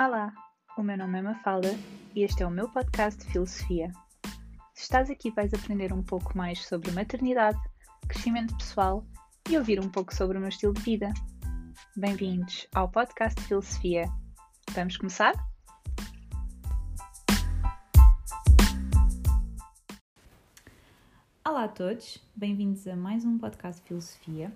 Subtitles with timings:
[0.00, 0.32] Olá,
[0.76, 1.68] o meu nome é Mafalda
[2.14, 3.92] e este é o meu podcast de filosofia.
[4.74, 7.60] Se estás aqui, vais aprender um pouco mais sobre maternidade,
[8.08, 9.04] crescimento pessoal
[9.48, 11.12] e ouvir um pouco sobre o meu estilo de vida.
[11.94, 14.06] Bem-vindos ao podcast de filosofia.
[14.72, 15.34] Vamos começar?
[21.46, 24.50] Olá a todos, bem-vindos a mais um podcast de filosofia.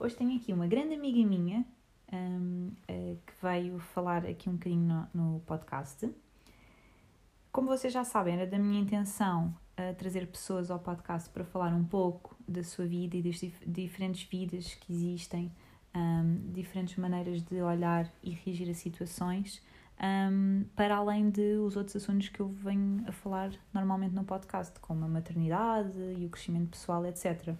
[0.00, 1.64] Hoje tenho aqui uma grande amiga minha
[2.12, 6.10] um, uh, que veio falar aqui um bocadinho no, no, podcast.
[7.52, 11.74] Como vocês já sabem, era da minha intenção uh, trazer pessoas ao podcast para falar
[11.74, 15.52] um pouco da sua vida e das dif diferentes vidas que existem,
[15.94, 19.62] um, diferentes maneiras de olhar e reagir a situações,
[20.00, 24.78] um, para além de os outros assuntos que eu venho a falar normalmente no podcast,
[24.80, 27.54] como a maternidade e o crescimento pessoal, etc.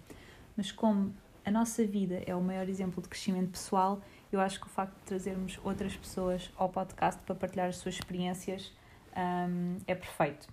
[0.55, 1.13] Mas como
[1.45, 4.95] a nossa vida é o maior exemplo de crescimento pessoal, eu acho que o facto
[4.95, 8.71] de trazermos outras pessoas ao podcast para partilhar as suas experiências
[9.15, 10.47] um, é perfeito.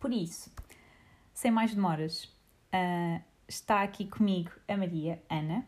[0.00, 0.52] Por isso,
[1.32, 2.24] sem mais demoras,
[2.72, 5.66] uh, está aqui comigo a Maria Ana.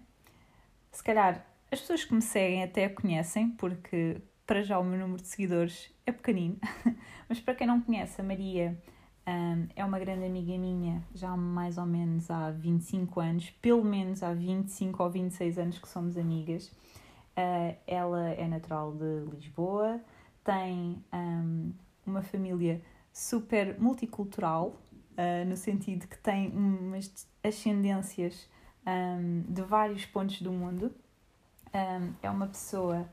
[0.93, 4.99] Se calhar as pessoas que me seguem até a conhecem, porque para já o meu
[4.99, 6.57] número de seguidores é pequenino,
[7.29, 8.81] mas para quem não conhece, a Maria
[9.27, 14.23] um, é uma grande amiga minha, já mais ou menos há 25 anos, pelo menos
[14.23, 16.73] há 25 ou 26 anos que somos amigas.
[17.37, 20.01] Uh, ela é natural de Lisboa,
[20.43, 21.71] tem um,
[22.07, 22.81] uma família
[23.13, 24.81] super multicultural,
[25.13, 28.49] uh, no sentido que tem umas ascendências
[28.87, 30.95] um, de vários pontos do mundo.
[31.75, 33.07] Um, é uma pessoa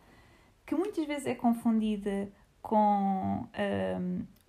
[0.66, 3.46] que muitas vezes é confundida com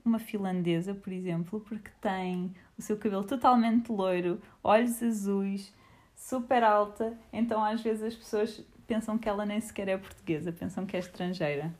[0.05, 5.75] uma finlandesa, por exemplo, porque tem o seu cabelo totalmente loiro, olhos azuis,
[6.15, 10.87] super alta, então às vezes as pessoas pensam que ela nem sequer é portuguesa, pensam
[10.87, 11.73] que é estrangeira.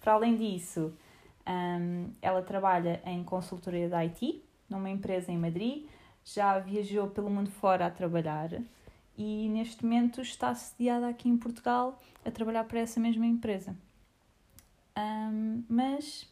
[0.00, 0.92] Para além disso,
[1.46, 5.86] um, ela trabalha em consultoria de IT, numa empresa em Madrid,
[6.24, 8.50] já viajou pelo mundo fora a trabalhar
[9.16, 13.76] e neste momento está sediada aqui em Portugal a trabalhar para essa mesma empresa.
[14.96, 16.30] Um, mas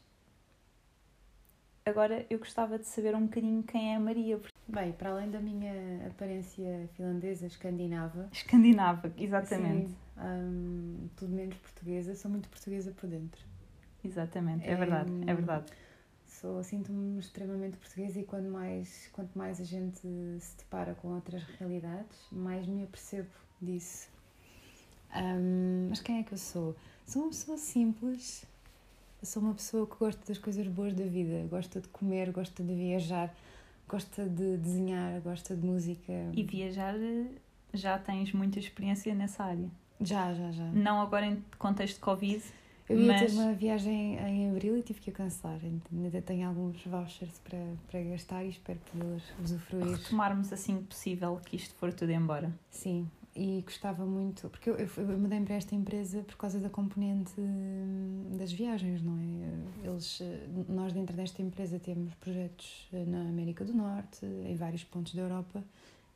[1.84, 4.40] agora eu gostava de saber um bocadinho quem é a Maria.
[4.72, 8.30] Bem, para além da minha aparência finlandesa, escandinava.
[8.32, 9.90] Escandinava, exatamente.
[9.90, 13.44] Sim, um, tudo menos portuguesa, sou muito portuguesa por dentro.
[14.02, 15.66] Exatamente, é, é verdade, é verdade.
[16.24, 20.00] Sou, sinto-me extremamente portuguesa e quando mais, quanto mais a gente
[20.40, 23.28] se depara com outras realidades, mais me apercebo
[23.60, 24.08] disso.
[25.14, 26.74] Um, mas quem é que eu sou?
[27.04, 28.46] Sou uma pessoa simples,
[29.22, 32.74] sou uma pessoa que gosta das coisas boas da vida, gosta de comer, gosta de
[32.74, 33.34] viajar,
[33.92, 36.12] gosta de desenhar, gosta de música.
[36.32, 36.94] E viajar
[37.74, 39.68] já tens muita experiência nessa área?
[40.00, 40.64] Já, já, já.
[40.72, 42.42] Não agora em contexto de Covid.
[42.88, 43.20] Eu ia mas...
[43.20, 45.58] ter uma viagem em abril e tive que a cancelar.
[45.92, 47.58] Ainda tenho alguns vouchers para,
[47.90, 49.96] para gastar e espero poder usufruir.
[49.98, 52.50] Retomarmos assim que possível que isto for tudo embora.
[52.70, 56.68] Sim, e gostava muito, porque eu, eu, eu mudei para esta empresa por causa da
[56.68, 59.86] componente hum, das viagens, não é?
[59.88, 60.20] Eles,
[60.68, 65.22] nós dentro desta empresa temos projetos eh, na América do Norte, em vários pontos da
[65.22, 65.64] Europa,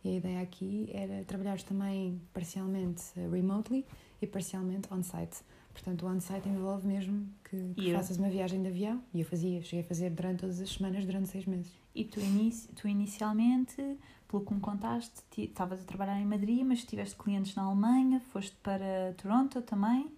[0.04, 3.84] e a ideia aqui era trabalhar também parcialmente eh, remotely
[4.20, 5.38] e parcialmente on-site.
[5.72, 9.62] Portanto, o on-site envolve mesmo que, que faças uma viagem de avião, e eu fazia,
[9.62, 11.72] cheguei a fazer durante todas as semanas, durante seis meses.
[11.94, 13.82] E tu, inici tu inicialmente
[14.28, 18.56] pelo que me contaste, estavas a trabalhar em Madrid, mas tiveste clientes na Alemanha, foste
[18.62, 20.10] para Toronto também,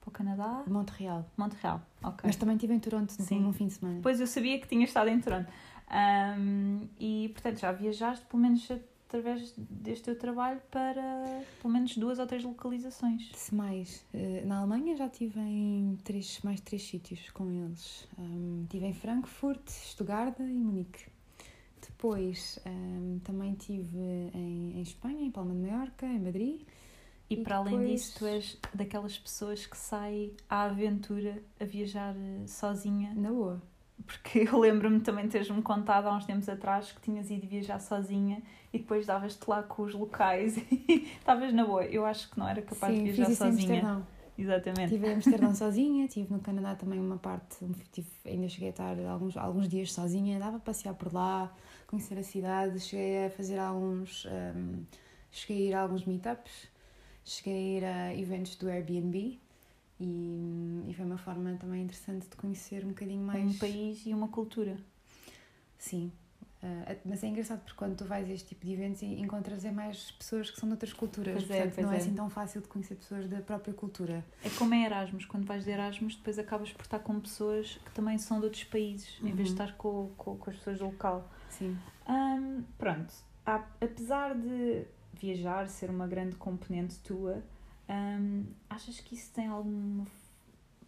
[0.00, 0.64] para o Canadá?
[0.66, 1.26] Montreal.
[1.36, 2.20] Montreal, ok.
[2.24, 3.40] Mas também estive em Toronto Sim.
[3.40, 4.00] num fim de semana.
[4.02, 5.50] Pois eu sabia que tinha estado em Toronto.
[5.90, 8.66] Um, e portanto já viajaste pelo menos
[9.12, 13.30] através deste teu trabalho para pelo menos duas ou três localizações.
[13.34, 14.02] Se mais.
[14.14, 18.08] Eh, na Alemanha já estive em três, mais três sítios com eles.
[18.18, 21.11] Um, estive em Frankfurt, Stuttgart e Munique.
[21.86, 23.98] Depois um, também estive
[24.34, 26.62] em, em Espanha, em Palma de Mallorca, em Madrid.
[27.28, 27.74] E, e para depois...
[27.74, 33.14] além disso, tu és daquelas pessoas que sai à aventura a viajar eh, sozinha.
[33.14, 33.60] Na boa.
[34.04, 37.78] Porque eu lembro-me também de teres-me contado há uns tempos atrás que tinhas ido viajar
[37.78, 38.42] sozinha
[38.72, 41.84] e depois davas-te lá com os locais e estavas na boa.
[41.84, 43.74] Eu acho que não era capaz Sim, de viajar fiz isso sozinha.
[43.74, 44.06] Em Amsterdão.
[44.38, 44.84] Exatamente.
[44.84, 47.58] Estive em Amsterdão sozinha, estive no Canadá também uma parte,
[47.92, 51.52] tive, ainda cheguei a estar alguns, alguns dias sozinha, dava a passear por lá,
[51.92, 54.82] conhecer a cidade, cheguei a fazer alguns, um,
[55.30, 56.68] cheguei a ir a alguns meetups,
[57.22, 59.38] cheguei a ir a eventos do Airbnb
[60.00, 63.44] e, e foi uma forma também interessante de conhecer um bocadinho mais...
[63.44, 64.78] Um país e uma cultura.
[65.76, 66.10] Sim.
[66.62, 69.70] Uh, mas é engraçado porque quando tu vais a este tipo de eventos encontras é
[69.72, 71.34] mais pessoas que são de outras culturas.
[71.34, 71.96] Pois é, Portanto, pois não é.
[71.96, 71.98] é.
[71.98, 74.24] assim tão fácil de conhecer pessoas da própria cultura.
[74.42, 77.90] É como é Erasmus, quando vais de Erasmus, depois acabas por estar com pessoas que
[77.90, 79.64] também são de outros países, em vez de Uhum.
[79.64, 81.28] estar com, com, com as pessoas do local.
[81.58, 81.78] Sim.
[82.08, 83.12] Hum, pronto,
[83.44, 87.42] apesar de viajar ser uma grande componente tua,
[87.88, 90.06] hum, achas que isso tem alguma,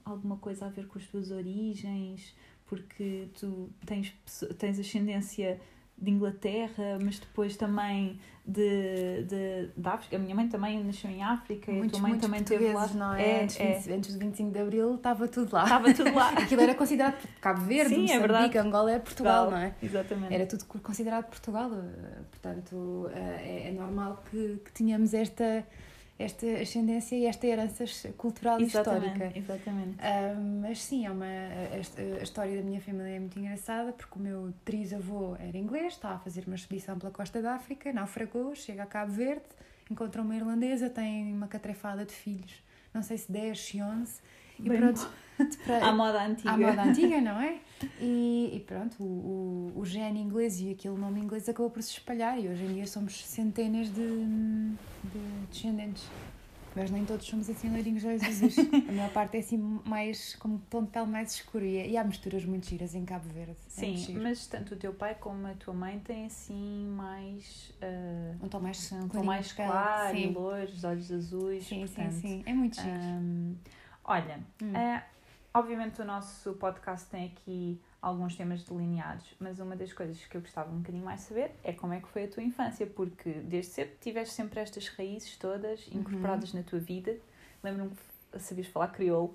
[0.05, 2.35] alguma coisa a ver com as tuas origens?
[2.67, 4.15] Porque tu tens,
[4.59, 5.61] tens ascendência
[6.05, 10.17] de Inglaterra, mas depois também de, de, de África.
[10.17, 12.73] A minha mãe também nasceu em África e a muitos, tua mãe muitos também teve
[12.73, 12.87] lá.
[12.89, 13.39] não é?
[13.39, 13.79] É, antes, é.
[13.79, 15.65] 20 antes do 25 de Abril estava tudo lá.
[15.65, 16.29] Estava tudo lá.
[16.37, 18.59] Aquilo era considerado Cabo Verde, Sim, é Moçambique, verdade.
[18.59, 19.75] Angola é Portugal, não é?
[19.83, 20.35] Exatamente.
[20.35, 25.67] Era tudo considerado Portugal, eh, portanto eh, é, é normal que, que tenhamos esta,
[26.19, 27.85] esta ascendência e esta herança
[28.17, 29.07] cultural e histórica.
[29.07, 29.39] Exatamente.
[29.39, 29.97] Exatamente.
[29.99, 34.19] Ah, mas sim, é uma, a, a história da minha família é muito engraçada porque
[34.19, 38.55] o meu trisavô era inglês, estava a fazer uma expedição pela costa da África, naufragou,
[38.55, 39.45] chega a Cabo Verde,
[39.91, 42.63] encontra uma irlandesa, tem uma catrefada de filhos,
[42.93, 44.21] não sei se 10, se 11,
[44.59, 45.09] e Bem pronto.
[45.67, 46.51] para- À moda antiga.
[46.51, 47.59] à moda antiga, não é?
[48.01, 51.91] E, e pronto, o, o, o gene inglês e aquele nome inglês acabou por se
[51.91, 54.25] espalhar e hoje em dia somos centenas de,
[55.03, 55.19] de
[55.51, 56.09] descendentes.
[56.77, 58.57] Mas nem todos somos assim loirinhos de azuis.
[58.89, 61.65] A maior parte é assim mais, como tom de pele mais escuro.
[61.65, 63.53] E, e há misturas muito giras em Cabo Verde.
[63.53, 64.23] é Sim, giro.
[64.23, 67.73] mas tanto o teu pai como a tua mãe têm assim mais.
[67.83, 71.65] ah, Um tom mais um tom mais claro, Sim, loiros, olhos azuis.
[71.65, 72.43] sim, sim, portanto, sim.
[72.47, 72.89] É muito giro.
[72.97, 73.55] hum,
[74.05, 74.73] olha, Hum.
[74.75, 75.03] ah,
[75.55, 80.41] obviamente o nosso podcast tem aqui alguns temas delineados, mas uma das coisas que eu
[80.41, 83.31] gostava um bocadinho mais de saber é como é que foi a tua infância, porque
[83.31, 86.01] desde cedo tiveste sempre estas raízes todas Uhum.
[86.01, 87.17] incorporadas na tua vida.
[87.63, 87.93] Lembro-me
[88.33, 89.35] que sabias falar crioulo,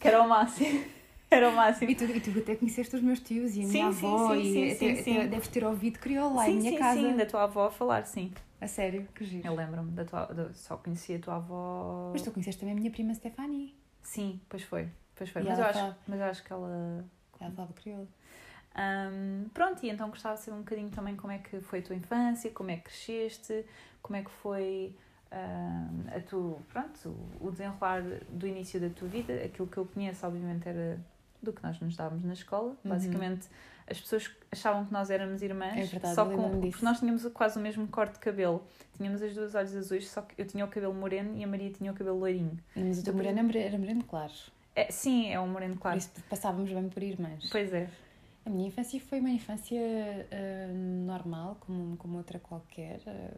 [0.00, 0.84] que era o máximo.
[1.28, 1.90] Era o máximo.
[1.90, 4.40] E tu, e tu até conheceste os meus tios e a minha sim, avó sim,
[4.42, 5.18] e sim, até, sim, sim.
[5.18, 7.00] até deves ter ouvido crioulo lá sim, em minha sim, casa.
[7.00, 8.32] sim, da tua avó a falar, sim.
[8.60, 9.44] A sério, que giro.
[9.44, 10.26] Eu lembro-me da tua.
[10.26, 12.10] da- só conhecia a tua avó.
[12.12, 13.74] Mas tu conheceste também a minha prima Stefani.
[14.06, 14.88] Sim, pois foi.
[15.16, 15.42] Pois foi.
[15.42, 17.04] E Mas eu, acho, mas eu acho que ela.
[17.40, 18.08] Ela falava crioulo.
[18.74, 21.82] Ahm, pronto, e então gostava de saber um bocadinho também como é que foi a
[21.82, 23.64] tua infância, como é que cresceste,
[24.02, 24.94] como é que foi
[25.32, 29.34] ahm, a tua, pronto, o desenrolar do início da tua vida.
[29.44, 31.00] Aquilo que eu conheço, obviamente, era
[31.42, 32.76] do que nós nos dávamos na escola.
[33.06, 33.12] Uhum.
[33.88, 37.56] As pessoas achavam que nós éramos irmãs, É verdade, só com, porque nós tínhamos quase
[37.58, 38.64] o mesmo corte de cabelo.
[38.96, 41.70] Tínhamos as duas olhos azuis, só que eu tinha o cabelo moreno e a Maria
[41.70, 42.58] tinha o cabelo loirinho.
[42.74, 44.32] Mas o teu moreno era moreno- era moreno claro.
[44.74, 45.98] É, sim, é um moreno claro.
[45.98, 47.48] Por isso passávamos bem por irmãs.
[47.50, 47.88] Pois é.
[48.44, 49.80] A minha infância foi uma infância
[50.32, 50.72] ah,
[51.06, 53.00] normal, como, como outra qualquer.
[53.06, 53.30] Ah,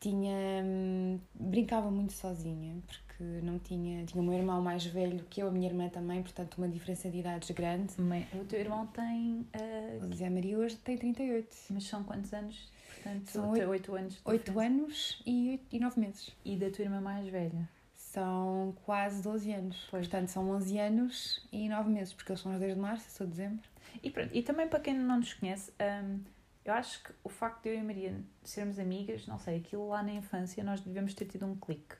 [0.00, 0.62] tinha.
[0.64, 4.04] hum, brincava muito sozinha, porque não tinha.
[4.06, 7.08] Tinha o meu irmão mais velho que eu, a minha irmã também, portanto, uma diferença
[7.10, 8.00] de idades grande.
[8.00, 9.46] Mãe, O teu irmão tem.
[9.54, 11.56] ah, O Zé Maria hoje tem 38.
[11.70, 12.70] mas são quantos anos?
[12.94, 14.14] Portanto, São tem oito- oito anos.
[14.14, 14.66] de 8 diferença.
[14.74, 16.36] anos e, oito- e 9 meses.
[16.44, 17.68] E da tua irmã mais velha.
[17.96, 19.86] São quase 12 anos.
[19.90, 20.06] Pois.
[20.08, 23.10] Portanto, são 11 anos e 9 meses, porque eles são os 10 de março, eu
[23.12, 23.68] sou de dezembro.
[24.02, 26.20] E pronto, e também para quem não nos conhece, hum,
[26.64, 29.88] eu acho que o facto de eu e a Maria sermos amigas, não sei, aquilo
[29.88, 31.94] lá na infância nós devemos ter tido um clique.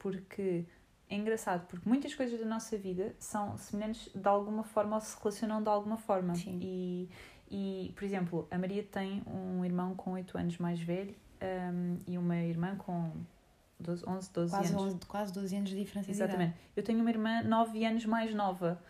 [0.00, 0.64] Porque
[1.08, 5.16] é engraçado, porque muitas coisas da nossa vida são semelhantes de alguma forma ou se
[5.18, 6.34] relacionam de alguma forma.
[6.34, 6.58] Sim.
[6.62, 7.08] E,
[7.50, 12.16] e, por exemplo, a Maria tem um irmão com 8 anos mais velho hum, e
[12.16, 13.12] uma irmã com
[13.80, 14.82] 12, 11, 12 Quase, anos.
[14.84, 16.54] 11, quase 12 anos de diferença de Exatamente.
[16.76, 18.80] Eu tenho uma irmã 9 anos mais nova.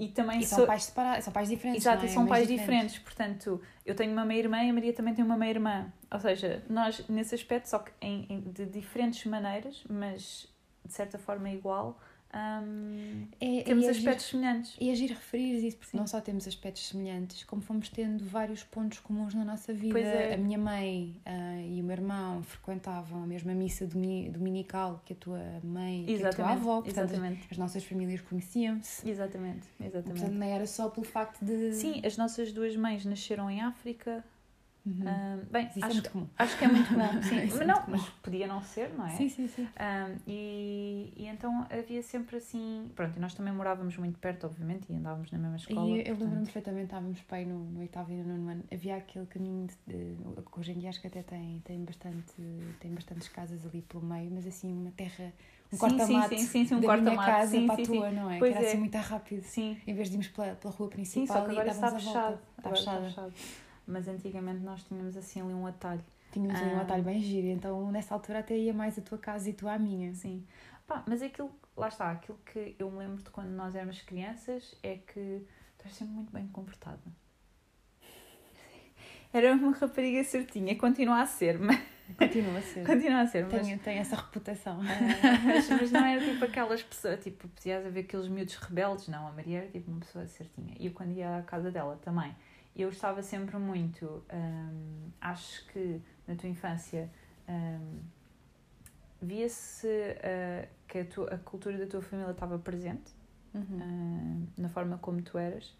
[0.00, 0.40] E também.
[0.40, 0.58] E sou.
[0.58, 1.84] são pais separados, são pais diferentes.
[1.84, 2.08] Exato, é?
[2.08, 2.98] são pais diferentes.
[2.98, 5.92] Portanto, eu tenho uma meia-irmã e a Maria também tem uma meia-irmã.
[6.10, 10.48] Ou seja, nós, nesse aspecto, só que em, em- de diferentes maneiras, mas
[10.84, 12.00] de certa forma igual,
[12.34, 14.72] hum, É, temos é aspectos semelhantes.
[14.72, 15.96] Giro, e é giro referir isso, porque Sim.
[15.98, 19.92] não só temos aspectos semelhantes, como fomos tendo vários pontos comuns na nossa vida.
[19.92, 20.34] Pois é.
[20.34, 25.12] A minha mãe ah, e o meu irmão frequentavam a mesma missa domi- dominical que
[25.12, 26.82] a tua mãe e a tua avó.
[26.82, 27.46] Portanto, exatamente.
[27.50, 29.08] as nossas famílias conheciam-se.
[29.08, 29.66] Exatamente.
[29.80, 30.20] Exatamente.
[30.20, 31.72] Portanto, não era só pelo facto de.
[31.74, 34.24] Sim, as nossas duas mães nasceram em África.
[34.86, 34.94] Uhum.
[35.06, 36.26] Hum, bem, é acho, muito comum.
[36.38, 37.22] acho que é muito comum.
[37.22, 39.10] Sim, é mas não, mas podia não ser, não é?
[39.10, 39.62] Sim, sim, sim.
[39.62, 42.90] Um, e, e então havia sempre assim.
[42.94, 45.86] Pronto, e nós também morávamos muito perto, obviamente, e andávamos na mesma escola.
[45.86, 48.96] E eu portanto, lembro-me perfeitamente, estávamos pai no, no oitavo e no nono ano, havia
[48.96, 50.16] aquele caminho de,
[50.50, 52.32] que hoje em dia acho que até tem, tem, bastante,
[52.80, 55.32] tem bastantes casas ali pelo meio, mas assim uma terra,
[55.72, 57.82] um Sim, corta-mato sim, sim, sim, sim, um da minha corta-mato, casa sim, para sim,
[57.82, 57.92] a sim.
[57.92, 58.38] tua, não é?
[58.38, 58.68] Pois que era é.
[58.70, 59.42] assim muito rápido.
[59.44, 61.86] Sim, Em vez de irmos pela, pela rua principal sim, só que e agora está
[61.86, 62.38] dávamos a fechado.
[62.38, 62.42] volta.
[62.56, 63.32] Está está fechado.
[63.90, 66.04] Mas antigamente nós tínhamos assim ali um atalho.
[66.32, 66.82] Tínhamos ali um Ah.
[66.82, 69.78] atalho bem giro, então nessa altura até ia mais a tua casa e tu à
[69.78, 70.14] minha.
[70.14, 70.46] Sim.
[70.86, 74.76] Pá, mas aquilo, lá está, aquilo que eu me lembro de quando nós éramos crianças
[74.82, 75.44] é que
[75.84, 77.00] és sempre muito bem comportada.
[79.32, 81.80] era uma rapariga certinha, continua a ser, mas.
[82.18, 82.84] Continua a ser.
[82.84, 83.64] Continua a ser, mas.
[83.68, 84.80] Tem, tem essa reputação.
[84.82, 89.28] mas, mas não era tipo aquelas pessoas, tipo, podias haver aqueles miúdos rebeldes, não.
[89.28, 90.74] A Maria era tipo uma pessoa certinha.
[90.80, 92.34] E eu quando ia à casa dela também,
[92.82, 94.24] eu estava sempre muito.
[94.32, 97.10] hum, acho que na tua infância
[97.48, 98.00] hum,
[99.20, 103.12] via-se uh, que a, tua, a cultura da tua família estava presente
[103.52, 103.62] Uhum.
[103.62, 105.74] uh, na forma como tu eras.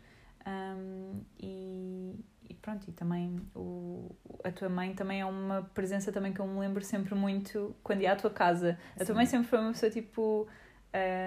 [0.46, 2.14] Um, e,
[2.48, 4.10] e pronto, e também o,
[4.42, 8.00] a tua mãe também é uma presença também que eu me lembro sempre muito quando
[8.02, 8.78] ia à tua casa.
[8.98, 10.48] A tua mãe sempre foi uma pessoa tipo.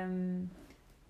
[0.09, 0.47] um,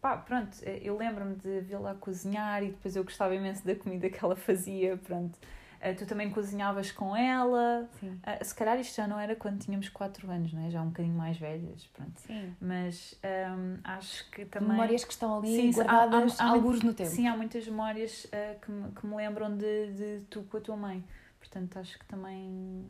[0.04, 4.24] pá, pronto, eu lembro-me de vê-la cozinhar e depois eu gostava imenso da comida que
[4.24, 5.40] ela fazia, pronto.
[5.82, 7.90] Uh, tu também cozinhavas com ela.
[8.02, 8.20] Sim.
[8.26, 10.70] Uh, se calhar isto já não era quando tínhamos 4 anos, não é?
[10.70, 12.20] Já um bocadinho mais velhas, pronto.
[12.20, 12.54] Sim.
[12.60, 14.70] Mas um, acho que também.
[14.72, 17.10] Memórias que estão ali Sim, há- guardadas há- há alguns no tempo.
[17.10, 20.62] Sim, há muitas memórias uh, que, me, que me lembram de, de tu com a
[20.62, 21.04] tua mãe.
[21.40, 22.90] Portanto, acho que também.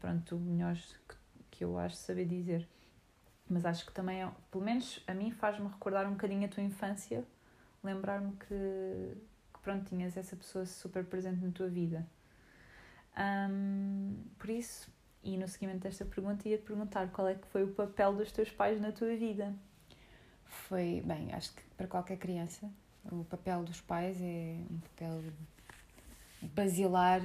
[0.00, 1.16] Pronto, tu melhor que,
[1.52, 2.68] que eu acho saber dizer.
[3.48, 6.62] Mas acho que também, é- pelo menos a mim, faz-me recordar um bocadinho a tua
[6.62, 7.24] infância.
[7.82, 9.16] Lembrar-me que,
[9.54, 12.06] que, pronto, tinhas essa pessoa super presente na tua vida.
[13.16, 14.90] Ahm, por isso,
[15.22, 18.50] e no seguimento desta pergunta, ia-te perguntar qual é que foi o papel dos teus
[18.50, 19.54] pais na tua vida.
[20.44, 22.68] Foi, bem, acho que para qualquer criança
[23.10, 25.22] o papel dos pais é um papel
[26.54, 27.20] basilar,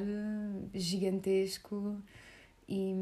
[0.73, 1.97] gigantesco
[2.73, 2.93] e,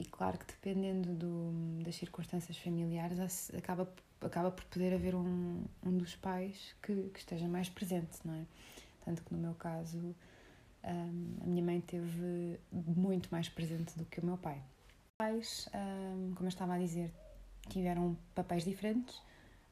[0.00, 3.88] e claro que dependendo do, das circunstâncias familiares acaba,
[4.20, 8.44] acaba por poder haver um, um dos pais que, que esteja mais presente, não é?
[9.04, 9.98] Tanto que no meu caso
[10.84, 14.56] hum, a minha mãe teve muito mais presente do que o meu pai.
[14.58, 17.12] Os pais, hum, como eu estava a dizer,
[17.68, 19.22] tiveram papéis diferentes.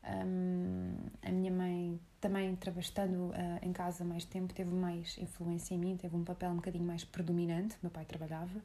[0.04, 5.74] Hum, a minha mãe também, tra- estando ah, em casa mais tempo, teve mais influência
[5.74, 7.76] em mim, teve um papel um bocadinho mais predominante.
[7.82, 8.62] Meu pai trabalhava.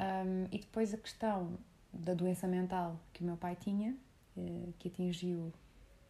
[0.00, 1.58] Hum, e depois a questão
[1.92, 3.94] da doença mental que o meu pai tinha,
[4.36, 5.52] eh, que atingiu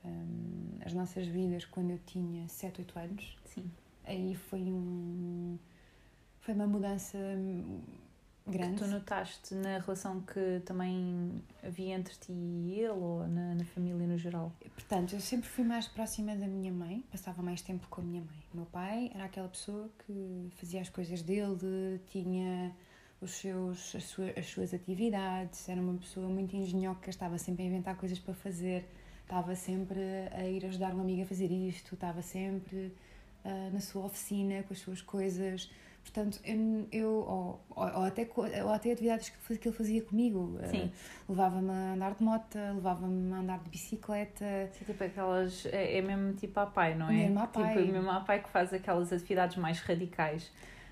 [0.04, 3.68] hum, as nossas vidas quando eu tinha 7, 8 anos Sim.
[4.04, 5.58] aí foi um
[6.40, 7.80] foi uma mudança hum,
[8.46, 13.54] grande Que tu notaste na relação que também havia entre ti e ele ou na,
[13.56, 14.52] na família no geral?
[14.74, 18.22] portanto eu sempre fui mais próxima da minha mãe passava mais tempo com a minha
[18.22, 22.72] mãe o meu pai era aquela pessoa que fazia as coisas dele tinha
[23.20, 27.66] os seus as suas, as suas atividades era uma pessoa muito engenhoca estava sempre a
[27.66, 28.88] inventar coisas para fazer
[29.22, 30.00] estava sempre
[30.32, 32.92] a ir ajudar uma amiga a fazer isto estava sempre
[33.44, 35.70] ah, na sua oficina com as suas coisas
[36.02, 40.58] Portanto, eu, eu ou, ou, até, ou até atividades que que ele fazia comigo.
[40.64, 40.90] Sim.
[41.28, 44.68] levava-me a andar de moto, levava-me a andar de bicicleta.
[44.72, 45.66] Sim, tipo aquelas.
[45.66, 47.14] É, é mesmo tipo a pai, não é?
[47.14, 47.76] Mesmo a pai.
[47.76, 50.50] Tipo, mesmo a pai que faz aquelas atividades mais radicais.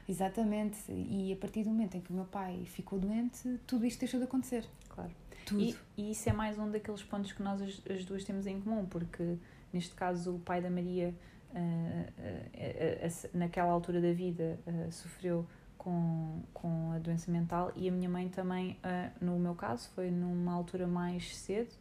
[0.08, 0.78] Exatamente.
[0.90, 4.18] E a partir do momento em que o meu pai ficou doente, tudo isto deixou
[4.18, 4.64] de acontecer.
[4.88, 5.10] Claro.
[5.44, 5.60] Tudo.
[5.60, 8.60] E, e isso é mais um daqueles pontos que nós as, as duas temos em
[8.60, 9.36] comum, porque
[9.72, 11.14] neste caso o pai da Maria,
[11.54, 12.22] ah, ah,
[12.54, 15.46] ah, ah, naquela altura da vida, ah, sofreu
[15.76, 20.10] com, com a doença mental e a minha mãe também, ah, no meu caso, foi
[20.10, 21.74] numa altura mais cedo,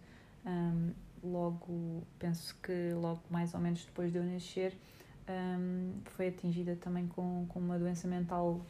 [0.45, 0.91] ahm,
[1.23, 4.77] logo, penso que logo mais ou menos depois de eu nascer,
[5.27, 8.61] ahm, foi atingida também com, com uma doença mental.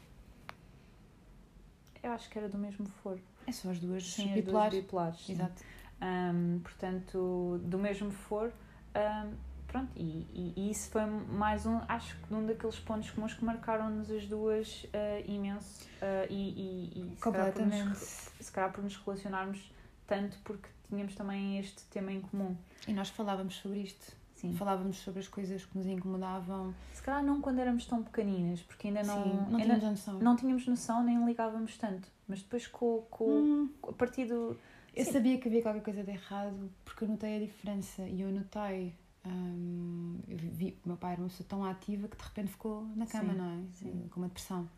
[2.01, 3.21] Eu acho que era do mesmo foro.
[3.45, 5.29] É, são as duas Sim, as duas bipolares.
[5.29, 5.63] Exato.
[6.01, 8.51] Um, portanto, do mesmo for.
[8.95, 9.33] um,
[9.67, 13.43] pronto, e, e, e isso foi mais um, acho que um daqueles pontos comuns que
[13.43, 17.97] marcaram-nos as duas uh, imenso uh, e, e, e se, calhar nos, Completamente.
[17.99, 19.71] se calhar por nos relacionarmos
[20.05, 22.55] tanto porque tínhamos também este tema em comum.
[22.87, 24.15] E nós falávamos sobre isto.
[24.37, 24.53] Sim.
[24.53, 26.73] Falávamos sobre as coisas que nos incomodavam.
[26.93, 29.89] Se calhar não quando éramos tão pequeninas, porque ainda não, Sim, não ainda tínhamos a
[29.91, 30.19] noção.
[30.19, 32.07] não tínhamos noção nem ligávamos tanto.
[32.27, 34.55] Mas depois com, com Hum, a partir do.
[34.95, 35.11] eu Sim.
[35.11, 38.93] sabia que havia qualquer coisa de errado porque eu notei a diferença e eu notei.
[39.25, 42.83] hum, eu vi o meu pai era uma pessoa tão ativa que de repente ficou
[42.95, 43.59] na cama, Sim, não é?
[43.73, 44.07] sim.
[44.11, 44.69] Com uma depressão.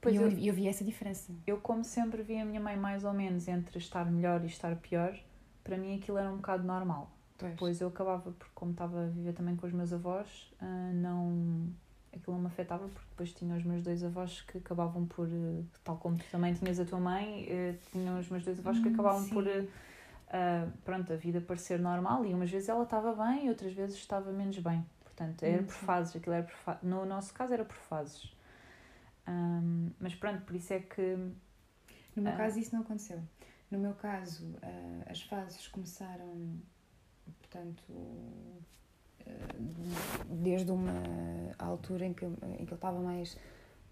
[0.00, 1.32] Pois e eu, eu- eu vi essa diferença.
[1.46, 4.74] eu como sempre vi a minha mãe mais ou menos entre estar melhor e estar
[4.76, 5.18] pior,
[5.62, 7.10] para mim aquilo era um bocado normal.
[7.38, 7.54] Pois.
[7.54, 11.72] Depois eu acabava, porque como estava a viver também com os meus avós, ah, não
[12.12, 15.62] aquilo não me afetava, porque depois tinha os meus dois avós que acabavam por, eh,
[15.82, 18.88] tal como tu também tinhas a tua mãe, eh, tinham os meus dois avós que
[18.88, 19.34] Hum, acabavam sim.
[19.34, 19.44] por,
[20.28, 23.96] ah, pronto, a vida parecer normal, e umas vezes ela estava bem e outras vezes
[23.96, 24.84] estava menos bem.
[25.02, 26.78] Portanto, era Hum, por fases, aquilo era por fa...
[26.82, 28.32] no nosso caso era por fases.
[30.00, 31.16] Mas pronto, por isso é que
[32.16, 32.36] No meu Ah.
[32.36, 33.20] caso, isso não aconteceu.
[33.70, 36.60] No meu caso, ah, as fases começaram,
[37.54, 37.82] portanto,
[40.28, 41.02] desde uma
[41.58, 43.36] altura em que, em que ele estava mais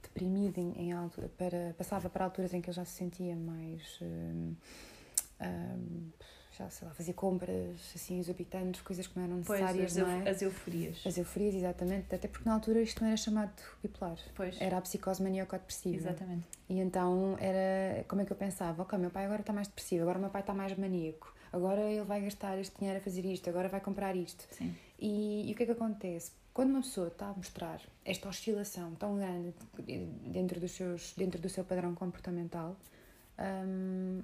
[0.02, 3.98] deprimido em, em altura, para, passava para alturas em que ele já se sentia mais
[4.02, 4.54] um,
[5.40, 6.10] um,
[6.58, 10.28] já sei lá, fazia compras assim exorbitantes, coisas que não eram necessárias, pois, não é?
[10.28, 11.06] As euforias.
[11.06, 14.18] As euforias, exatamente, até porque na altura isto não era chamado bipolar.
[14.34, 14.60] Pois.
[14.60, 15.96] Era a psicose maníaco-depressiva.
[15.96, 16.46] Exatamente.
[16.68, 20.02] E então era como é que eu pensava, ok, meu pai agora está mais depressivo,
[20.02, 23.24] agora o meu pai está mais maníaco, agora ele vai gastar este dinheiro a fazer
[23.24, 24.46] isto, agora vai comprar isto.
[24.50, 24.74] Sim.
[24.98, 26.32] E, e o que é que acontece?
[26.54, 29.54] Quando uma pessoa está a mostrar esta oscilação tão grande
[30.26, 32.76] dentro, dos seus, dentro do seu padrão comportamental,
[33.66, 34.22] um,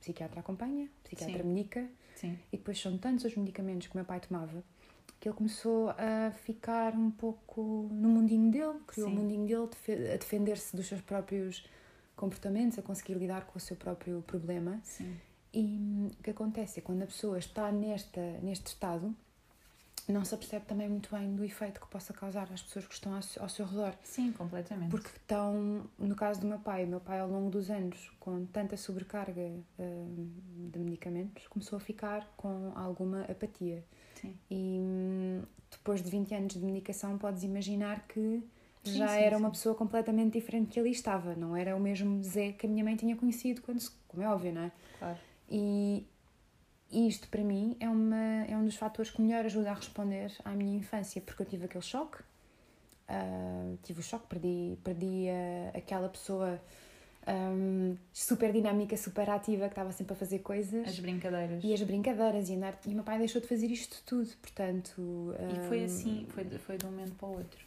[0.00, 1.48] psiquiatra acompanha, psiquiatra Sim.
[1.48, 2.38] medica, Sim.
[2.52, 4.62] e depois são tantos os medicamentos que o meu pai tomava
[5.20, 9.16] que ele começou a ficar um pouco no mundinho dele, criou Sim.
[9.16, 11.66] o mundinho dele, a defender-se dos seus próprios
[12.14, 14.80] comportamentos, a conseguir lidar com o seu próprio problema.
[14.84, 15.16] Sim.
[15.52, 19.14] E o que acontece é quando a pessoa está nesta, neste estado,
[20.08, 23.14] não se apercebe também muito bem do efeito que possa causar às pessoas que estão
[23.14, 23.94] ao, seu- redor.
[24.02, 24.90] Sim, completamente.
[24.90, 28.46] Porque estão, no caso do meu pai, o meu pai ao longo dos anos, com
[28.46, 30.30] tanta sobrecarga hum,
[30.72, 33.84] de medicamentos, começou a ficar com alguma apatia.
[34.14, 34.34] Sim.
[34.50, 38.42] E hum, depois de 20 anos de medicação, podes imaginar que
[38.84, 41.34] Sim, já sim, era uma pessoa completamente diferente que ali estava.
[41.34, 44.52] Não era o mesmo Zé que a minha mãe tinha conhecido, quando, como é óbvio,
[44.54, 44.72] não é?
[44.98, 45.18] Claro.
[45.50, 46.06] E
[46.90, 50.50] isto, para mim, é, uma, é um dos fatores que melhor ajuda a responder à
[50.50, 52.18] minha infância, porque eu tive aquele choque.
[53.08, 56.60] ah, tive o choque, perdi, perdi ah, aquela pessoa
[57.26, 60.86] ahm, super dinâmica, super ativa, que estava sempre a fazer coisas.
[60.86, 61.62] As brincadeiras.
[61.64, 65.34] E as brincadeiras, e, andar, e o meu pai deixou de fazer isto tudo, portanto...
[65.54, 67.58] E foi assim, foi de, foi de um momento para o outro.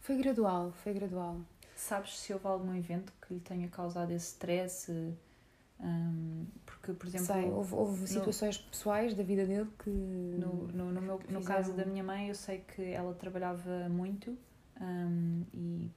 [0.00, 1.40] Foi gradual, foi gradual.
[1.76, 4.92] Sabes se houve algum evento que lhe tenha causado esse stress?
[5.84, 9.90] Hum, porque, por exemplo, Sei, houve, houve situações pessoais da vida dele que...
[9.90, 14.36] no, no, no, meu, no caso da minha mãe, eu sei que ela trabalhava muito
[14.80, 15.90] hum, e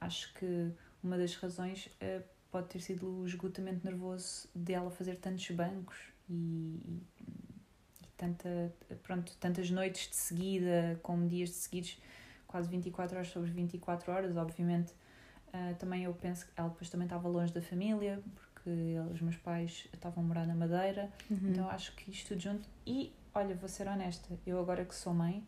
[0.00, 0.70] acho que
[1.02, 5.98] uma das razões eh, pode ter sido o esgotamento nervoso dela fazer tantos bancos
[6.28, 8.72] e, e, e tanta,
[9.02, 12.00] pronto, tantas noites de seguida, como dias de seguidos,
[12.46, 14.92] quase 24 horas sobre 24 horas, obviamente.
[15.52, 18.22] ah, também eu penso que ela depois também estava longe da família,
[18.64, 21.50] porque os meus pais estavam a morar na Madeira, Uhum.
[21.50, 22.68] então acho que isto tudo junto.
[22.86, 25.46] E olha, vou ser honesta, eu agora que sou mãe,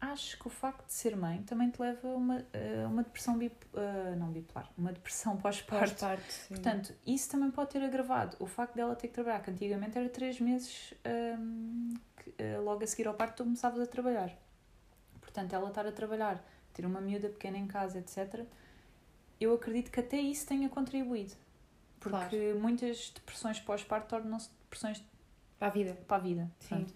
[0.00, 2.36] acho que o facto de ser mãe também te leva a uma,
[2.84, 6.04] a uma depressão bip, ah, não bipolar, uma depressão pós-parto.
[6.28, 6.54] Sim.
[6.54, 10.08] Portanto, isso também pode ter agravado o facto dela ter que trabalhar, que antigamente era
[10.08, 10.94] três meses
[11.38, 14.30] hum, que, eh, logo a seguir ao parto tu começavas a trabalhar.
[15.20, 18.44] Portanto, ela estar a trabalhar, ter uma miúda pequena em casa, etc.,
[19.40, 21.34] eu acredito que até isso tenha contribuído.
[22.00, 25.02] Porque muitas depressões pós-parto tornam-se depressões
[25.58, 25.94] Para a vida.
[26.06, 26.50] para a vida.
[26.60, 26.68] Sim.
[26.68, 26.94] Pronto.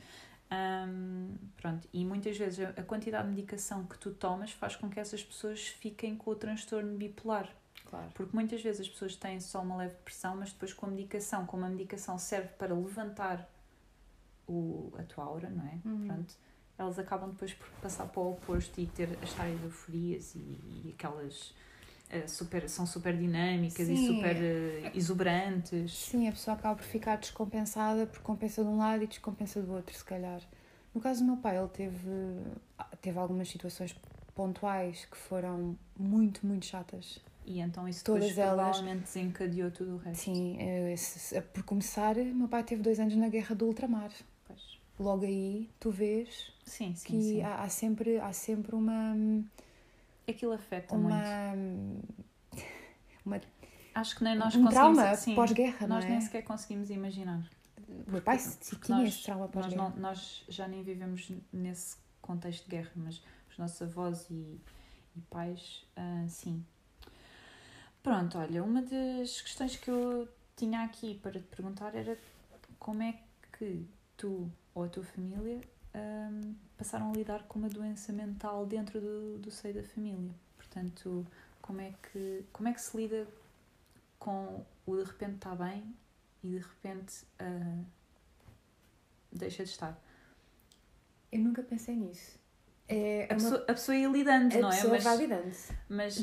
[0.52, 1.88] Hum, pronto.
[1.92, 5.22] E muitas vezes a a quantidade de medicação que tu tomas faz com que essas
[5.22, 7.48] pessoas fiquem com o transtorno bipolar.
[7.86, 8.10] Claro.
[8.14, 11.46] Porque muitas vezes as pessoas têm só uma leve depressão, mas depois com a medicação,
[11.46, 13.48] como a medicação serve para levantar
[14.46, 15.78] o, a tua aura, não é?
[15.84, 16.06] Uhum.
[16.06, 16.34] Pronto,
[16.78, 20.94] elas acabam depois por passar para o oposto e ter as tais euforias e, e
[20.96, 21.54] aquelas
[22.12, 24.06] eh, super, são super dinâmicas e Sim.
[24.06, 25.92] super eh, exuberantes.
[25.92, 29.72] Sim, a pessoa acaba por ficar descompensada, porque compensa de um lado e descompensa do
[29.72, 30.40] outro, se calhar.
[30.94, 32.08] No caso do meu pai, ele teve,
[33.00, 33.96] teve algumas situações
[34.34, 37.18] pontuais que foram muito, muito chatas.
[37.44, 40.22] E então isso Todas depois elas- provavelmente desencadeou tudo o resto.
[40.22, 40.94] Sim, eh,
[41.52, 44.10] por começar, meu pai teve dois anos na guerra do ultramar.
[44.46, 44.78] Pois.
[45.00, 47.42] Logo aí, tu vês Sim, sim, que sim.
[47.42, 49.16] há, há sempre, há sempre uma,
[50.28, 51.16] Aquilo afeta muito.
[53.24, 53.40] uma,
[53.94, 54.74] Acho que nem nós um conseguimos...
[54.96, 56.08] trauma sim, pós-guerra, não Nós é?
[56.08, 57.48] nem sequer conseguimos imaginar.
[58.06, 59.88] O meu pai se- tinha nós- esse trauma Nós, pós-guerra.
[59.90, 64.58] não, nós já nem vivemos nesse contexto de guerra, mas os nossos avós e,
[65.16, 66.64] e pais, ah, sim.
[68.02, 72.18] Pronto, olha, uma das questões que eu tinha aqui para te perguntar era
[72.78, 73.14] como é
[73.58, 75.60] que tu ou a tua família
[75.94, 80.30] ahm, passaram a lidar com uma doença mental dentro do, do seio da família.
[80.56, 81.26] Portanto,
[81.60, 83.26] como é que, como é que se lida
[84.18, 85.94] com o de repente está bem
[86.42, 87.82] e de repente ah,
[89.30, 89.98] deixa de estar.
[91.30, 92.38] Eu nunca pensei nisso.
[92.88, 94.74] É, A é uma- pessoa, a pessoa ia lidando, a não é?
[94.74, 95.56] pessoa Mas, vai lidando.
[95.88, 96.18] mas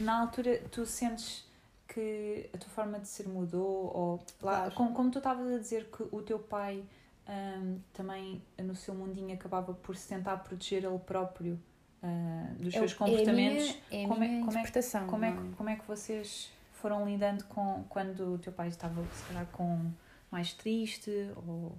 [0.00, 1.44] na altura tu sentes
[1.88, 4.74] que a tua forma de ser mudou ou lá, Claro.
[4.74, 6.84] como, como tu estavas a dizer que o teu pai
[7.26, 11.58] ahm, também no seu mundinho acabava por se tentar proteger ele próprio
[12.02, 15.06] ah, dos É seus o- comportamentos É minha, é como é- como é- interpretação.
[15.06, 19.02] como é, que, como é que vocês foram lidando com quando o teu pai estava
[19.14, 19.90] se calhar com
[20.30, 21.10] mais triste
[21.46, 21.76] ou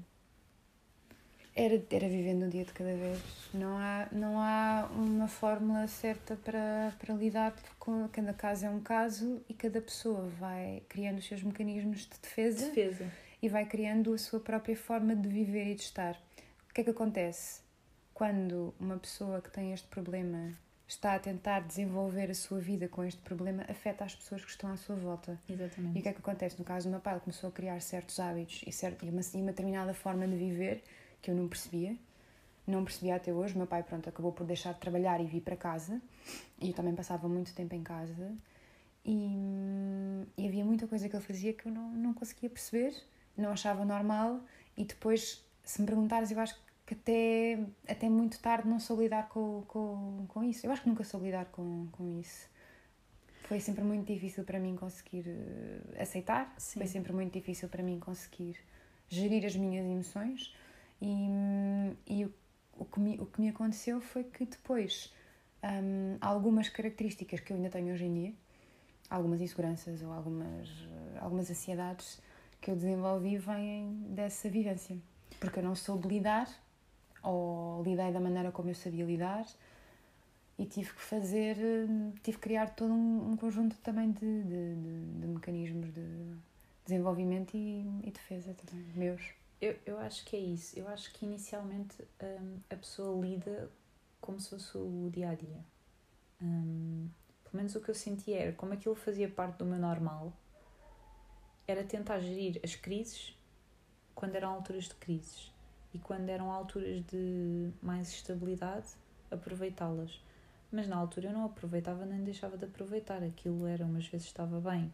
[1.57, 3.19] Era, era vivendo um dia de cada vez.
[3.53, 8.81] Não há, não há uma fórmula certa para, para lidar com cada caso é um
[8.81, 13.09] caso e cada pessoa vai criando os seus mecanismos de defesa, Defesa.
[13.45, 16.19] E vai criando a sua própria forma de viver e de estar.
[16.67, 17.61] O que é que acontece?
[18.11, 20.51] Quando uma pessoa que tem este problema
[20.87, 24.71] está a tentar desenvolver a sua vida com este problema, afeta as pessoas que estão
[24.71, 25.39] à sua volta.
[25.47, 25.95] Exatamente.
[25.95, 26.57] E o que é que acontece?
[26.57, 29.21] No caso do meu pai, ele começou a criar certos hábitos e, certo, e, uma,
[29.21, 30.83] e uma determinada forma de viver
[31.21, 31.95] que eu não percebia.
[32.65, 33.53] Não percebia até hoje.
[33.53, 36.01] O meu pai, pronto, acabou por deixar de trabalhar e vir para casa.
[36.59, 38.35] E eu também passava muito tempo em casa.
[39.05, 42.95] E, e havia muita coisa que ele fazia que eu não, não conseguia perceber,
[43.37, 44.41] não achava normal.
[44.77, 49.27] E depois, se me perguntares, eu acho que até, até muito tarde não soube lidar
[49.29, 50.65] com, com, com isso.
[50.65, 52.47] Eu acho que nunca soube lidar com, com isso.
[53.43, 56.79] Foi sempre muito difícil para mim conseguir uh, aceitar, Sim.
[56.79, 58.57] foi sempre muito difícil para mim conseguir
[59.07, 60.55] gerir as minhas emoções.
[61.01, 61.27] E,
[62.07, 62.33] e o,
[62.73, 65.13] o, que me, o que me aconteceu foi que depois
[65.63, 68.33] um, algumas características que eu ainda tenho hoje em dia,
[69.09, 72.19] algumas inseguranças ou algumas, uh, algumas ansiedades
[72.65, 74.97] que eu desenvolvi vêm dessa vivência.
[75.39, 76.49] Porque eu não soube lidar,
[77.21, 79.45] ou lidei da maneira como eu sabia lidar,
[80.57, 84.75] e tive que fazer, uh, tive que criar todo um, um conjunto também de, de,
[84.75, 86.35] de, de mecanismos de
[86.83, 89.21] desenvolvimento e, e defesa também, meus.
[89.61, 90.79] Eu, eu acho que é isso.
[90.79, 93.69] Eu acho que inicialmente hum, a pessoa lida
[94.19, 95.63] como se fosse o dia a dia.
[96.41, 97.09] Hum,
[97.43, 100.33] pelo menos o que eu sentia era como aquilo fazia parte do meu normal,
[101.67, 103.35] era tentar gerir as crises
[104.13, 105.51] quando eram alturas de crises
[105.93, 108.87] e quando eram alturas de mais estabilidade,
[109.31, 110.21] aproveitá-las.
[110.71, 113.23] Mas na altura eu não aproveitava nem deixava de aproveitar.
[113.23, 114.91] Aquilo era umas vezes estava bem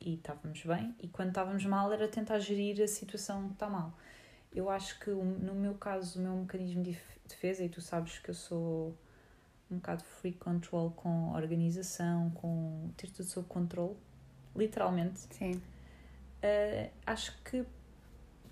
[0.00, 3.92] e estávamos bem, e quando estávamos mal era tentar gerir a situação que está mal.
[4.52, 6.98] Eu acho que no meu caso, o meu mecanismo de
[7.28, 8.96] defesa, e tu sabes que eu sou
[9.70, 13.96] um bocado free control com organização, com ter tudo sob controle,
[14.56, 15.20] literalmente.
[15.30, 15.60] Sim.
[16.42, 17.64] Uh, acho que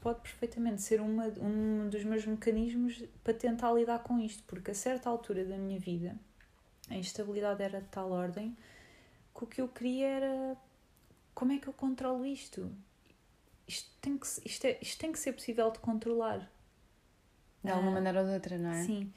[0.01, 4.75] pode perfeitamente ser uma, um dos meus mecanismos para tentar lidar com isto, porque a
[4.75, 6.17] certa altura da minha vida
[6.89, 8.57] a instabilidade era de tal ordem
[9.35, 10.57] que o que eu queria era
[11.35, 12.71] como é que eu controlo isto?
[13.67, 16.51] Isto tem que, isto é, isto tem que ser possível de controlar.
[17.63, 18.83] De alguma uh, maneira ou de outra, não é?
[18.83, 19.13] Sim.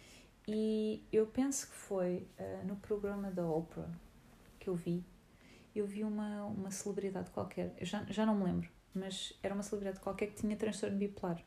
[0.47, 3.89] E eu penso que foi uh, no programa da Oprah
[4.59, 5.03] que eu vi.
[5.75, 9.63] Eu vi uma, uma celebridade qualquer, eu já, já não me lembro, mas era uma
[9.63, 11.41] celebridade qualquer que tinha transtorno bipolar.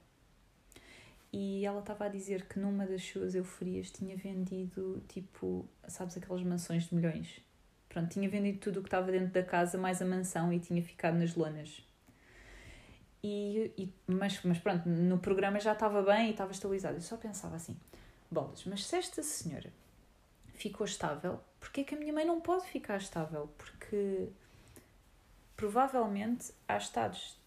[1.33, 6.43] E ela estava a dizer que numa das suas euforias tinha vendido, tipo, sabes, aquelas
[6.43, 7.43] mansões de milhões
[7.95, 10.83] Pronto, tinha vendido tudo o que estava dentro da casa, mais a mansão, e tinha
[10.83, 11.81] ficado nas lonas.
[13.23, 16.97] E, e, mas, mas pronto, no programa já estava bem e estava estabilizado.
[16.97, 17.77] Eu só pensava assim:
[18.29, 19.73] bolas, mas se esta senhora
[20.55, 23.53] ficou estável, porquê é que a minha mãe não pode ficar estável?
[23.59, 24.29] Porque
[25.57, 27.39] provavelmente há estados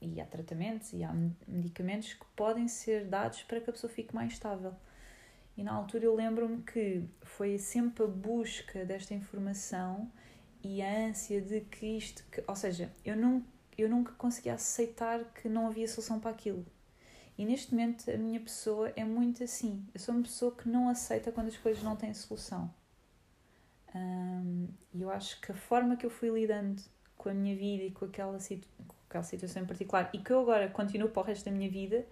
[0.00, 1.12] e há tratamentos e há
[1.46, 4.74] medicamentos que podem ser dados para que a pessoa fique mais estável.
[5.56, 10.10] E na altura eu lembro-me que foi sempre a busca desta informação
[10.62, 12.24] e a ânsia de que isto.
[12.30, 13.44] Que, ou seja, eu, não,
[13.78, 16.66] eu nunca conseguia aceitar que não havia solução para aquilo.
[17.36, 19.84] E neste momento a minha pessoa é muito assim.
[19.92, 22.72] Eu sou uma pessoa que não aceita quando as coisas não têm solução.
[24.92, 26.82] E eu acho que a forma que eu fui lidando
[27.16, 30.40] com a minha vida e com aquela, com aquela situação em particular e que eu
[30.40, 32.04] agora continuo para o resto da minha vida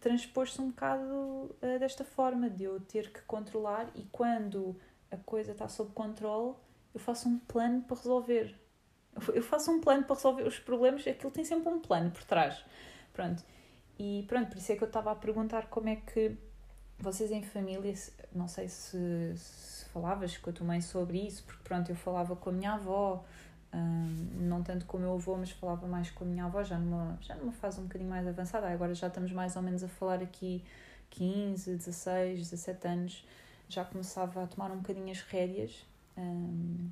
[0.00, 4.74] transpôs-se um bocado uh, desta forma, de eu ter que controlar e quando
[5.10, 6.54] a coisa está sob controle,
[6.94, 8.54] eu faço um plano para resolver.
[9.34, 12.64] Eu faço um plano para resolver os problemas, aquilo tem sempre um plano por trás.
[13.12, 13.44] Pronto.
[14.02, 16.34] E pronto, por isso é que eu estava a perguntar como é que
[16.98, 17.92] vocês em família,
[18.34, 22.34] não sei se, se falavas com a tua mãe sobre isso, porque pronto, eu falava
[22.34, 23.22] com a minha avó,
[23.74, 26.78] um, não tanto com o meu avô, mas falava mais com a minha avó, já
[26.78, 28.68] numa, já numa fase um bocadinho mais avançada.
[28.68, 30.64] Agora já estamos mais ou menos a falar aqui
[31.10, 33.26] 15, 16, 17 anos.
[33.68, 35.86] Já começava a tomar um bocadinho as rédeas.
[36.16, 36.90] Um,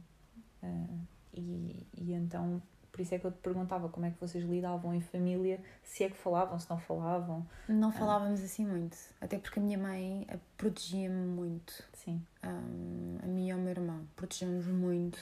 [0.63, 0.99] uh,
[1.33, 2.61] e, e então,
[2.99, 6.03] por isso é que eu te perguntava como é que vocês lidavam em família, se
[6.03, 7.47] é que falavam, se não falavam.
[7.69, 11.85] Não falávamos assim muito, até porque a minha mãe protegia-me muito.
[11.93, 12.21] Sim.
[12.43, 15.17] Um, a mim e ao meu irmão, protegemos muito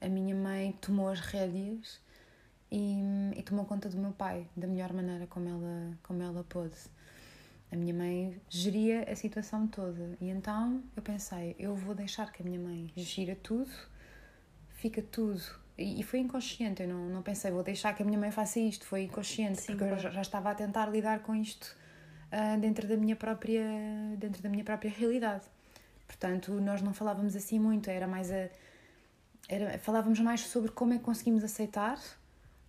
[0.00, 2.00] a minha mãe tomou as rédeas
[2.70, 3.00] e,
[3.36, 6.76] e, tomou conta do meu pai da melhor maneira como ela, como ela pôde.
[7.72, 12.42] A minha mãe geria a situação toda e então eu pensei, eu vou deixar que
[12.42, 13.72] a minha mãe gira tudo,
[14.76, 15.42] fica tudo
[15.78, 18.84] E, foi inconsciente, eu não, não pensei, vou deixar que a minha mãe faça isto,
[18.84, 21.76] foi inconsciente, Sim, porque eu já, estava a tentar lidar com isto
[22.32, 23.62] ah, dentro, da minha própria,
[24.16, 25.44] dentro da minha própria realidade.
[26.04, 28.48] Portanto, nós não falávamos assim muito, era mais a.
[29.48, 31.98] Era, falávamos mais sobre como é que conseguimos aceitar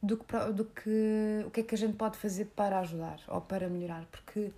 [0.03, 3.41] do que, do que o que é que a gente pode fazer para ajudar ou
[3.41, 4.05] para melhorar.
[4.11, 4.51] Porque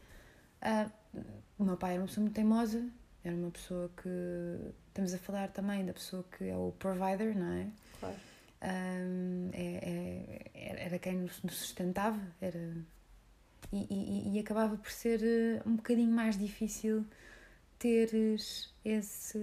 [0.61, 0.89] ah,
[1.57, 2.85] o meu pai era uma pessoa muito teimosa,
[3.23, 4.73] era uma pessoa que.
[4.89, 7.67] Estamos a falar também da pessoa que é o provider, não é?
[7.97, 8.30] Claro.
[8.63, 12.59] Um, é, é- era quem nos nos sustentava era,
[13.71, 17.05] e, e, e acabava por ser eh, um bocadinho mais difícil
[17.79, 19.39] teres esse,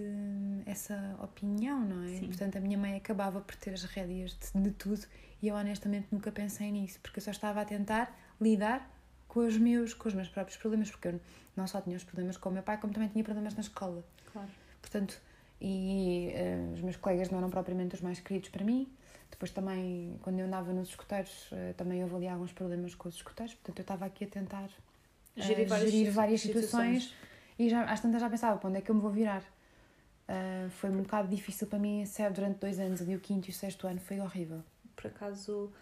[0.65, 2.19] essa opinião, não é?
[2.19, 2.27] Sim.
[2.29, 5.05] Portanto, a minha mãe acabava por ter as rédeas de, de tudo
[5.43, 8.89] e eu honestamente nunca pensei nisso, porque eu só estava a tentar lidar
[9.27, 11.21] com os meus, com os meus próprios problemas, porque eu
[11.57, 14.05] não só tinha os problemas com o meu pai, como também tinha problemas na escola.
[14.33, 14.49] Claro.
[14.81, 15.21] Portanto,
[15.61, 18.89] e eh, os meus colegas não eram propriamente os mais queridos para mim.
[19.31, 23.15] Depois também, quando eu andava nos escuteiros, eh, também houve ali alguns problemas com os
[23.17, 23.55] escuteiros.
[23.55, 24.69] Portanto, eu estava aqui a tentar
[25.37, 27.15] eh, Gerir várias gerir situ- várias situações,
[27.59, 29.43] e já, às tantas já pensava, para onde é que eu me vou virar?
[30.27, 33.51] Eh, foi um bocado difícil para mim, sério, durante dois anos, ali o quinto e
[33.51, 34.63] o sexto ano, foi horrível.
[34.97, 35.73] Por acaso,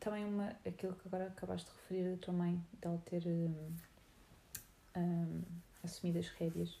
[0.00, 3.72] também uma, aquilo que agora acabaste de referir da tua mãe, dela ter hum,
[4.96, 5.42] hum,
[5.84, 6.80] assumido as rédeas,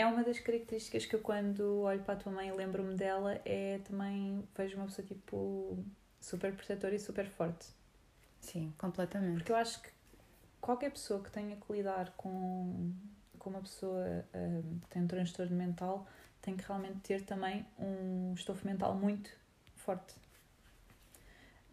[0.00, 3.78] é uma das características que eu quando olho para a tua mãe lembro-me dela, é
[3.84, 5.84] também, vejo uma pessoa tipo
[6.18, 7.66] super protetora e super forte.
[8.40, 9.34] Sim, completamente.
[9.34, 9.90] Porque eu acho que
[10.58, 12.92] qualquer pessoa que tenha que lidar com,
[13.38, 16.06] com uma pessoa hum, que tem um transtorno mental
[16.40, 19.30] tem que realmente ter também um estofo mental muito
[19.76, 20.14] forte.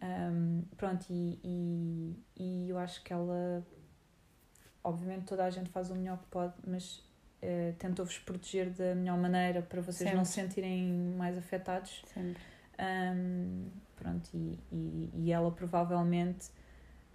[0.02, 3.66] Hum, pronto, e, e, e eu acho que ela,
[4.84, 7.07] obviamente, toda a gente faz o melhor que pode, mas
[7.42, 10.48] eh, tentou-vos proteger da melhor maneira para vocês não se Sempre.
[10.54, 12.02] sentirem mais afetados.
[12.12, 12.42] Sempre.
[12.80, 16.50] Hum, pronto, e, e, e ela provavelmente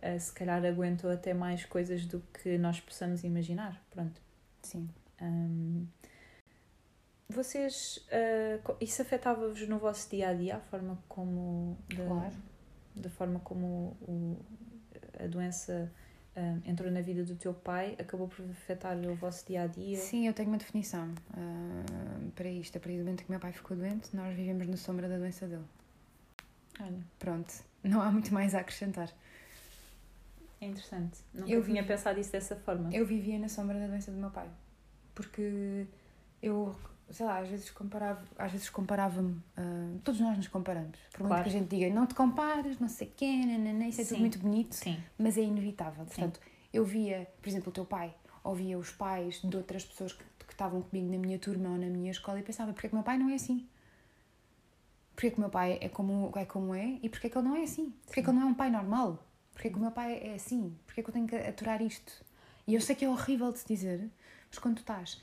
[0.01, 3.81] eh, se calhar aguentou até mais coisas do que nós possamos imaginar.
[3.91, 4.21] Pronto.
[4.61, 4.89] Sim.
[5.21, 5.87] Hum,
[7.29, 8.05] vocês
[8.63, 12.33] co- isso afetava-vos no vosso dia a dia, a forma como da, Claro.
[12.95, 14.37] da forma como o,
[15.23, 15.91] a doença
[16.65, 19.97] entrou na vida do teu pai, acabou por afetar o vosso dia a dia?
[19.97, 22.77] Sim, eu tenho uma definição ah, para isto.
[22.77, 25.17] A partir do momento que o meu pai ficou doente, nós vivemos na sombra da
[25.17, 25.65] doença dele.
[26.79, 29.09] Olha, Pronto, não há muito mais a acrescentar.
[30.61, 31.19] é interessante.
[31.33, 32.89] Nunca Eu tinha vi- pensado isso dessa forma.
[32.93, 34.49] Eu vivia na sombra da doença do meu pai.
[35.13, 35.85] Porque
[36.41, 36.75] eu,
[37.09, 40.97] sei lá, às vezes comparava, às vezes comparava-me, ah, todos nós nos comparamos.
[41.11, 41.43] Por muito Claro.
[41.43, 44.09] que a gente diga, não te compares, não sei quê, nananã, isso é Sim.
[44.09, 46.05] tudo muito bonito, Sim, mas é inevitável.
[46.05, 46.39] Portanto,
[46.71, 48.13] eu via, por exemplo, o teu pai,
[48.43, 51.77] ou via os pais de outras pessoas que, que estavam comigo na minha turma ou
[51.77, 53.67] na minha escola e pensava, porque é que o meu pai não é assim?
[55.15, 57.37] Porque é que o meu pai é como é, como é e porque é que
[57.37, 57.93] ele não é assim?
[58.05, 59.23] Porque é que ele não é um pai normal?
[59.53, 60.75] Porque é que o meu pai é assim?
[60.85, 62.25] Porque é que eu tenho que aturar isto?
[62.65, 64.09] E eu sei que é horrível de se dizer,
[64.49, 65.21] mas quando tu estás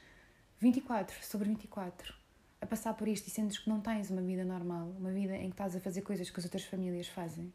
[0.61, 2.14] 24 sobre 24
[2.61, 5.46] a passar por isto e sentes que não tens uma vida normal, uma vida em
[5.46, 7.51] que estás a fazer coisas que as outras famílias fazem,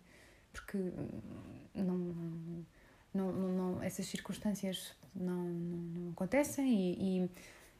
[0.51, 1.21] porque hum,
[1.75, 1.97] não,
[3.13, 7.29] não, não, não, essas circunstâncias não, não, acontecem e, e,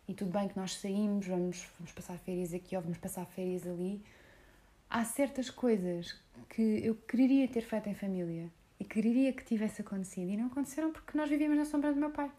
[0.10, 3.66] e tudo bem que nós saímos, vamos, vamos passar férias aqui ou vamos passar férias
[3.66, 4.04] ali.
[4.88, 6.16] Há certas coisas
[6.50, 10.92] que eu queria ter feito em família e queria que tivesse acontecido e não aconteceram
[10.92, 12.32] porque nós vivíamos na sombra do meu pai.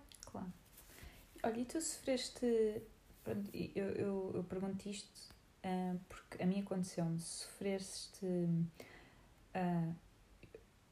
[1.46, 2.82] Olha, e tu sofreste.
[3.22, 7.18] pronto, Eu, eu, eu pergunto isto ah, porque a mim aconteceu-me.
[7.20, 8.26] Sofreste.
[9.54, 9.92] ah,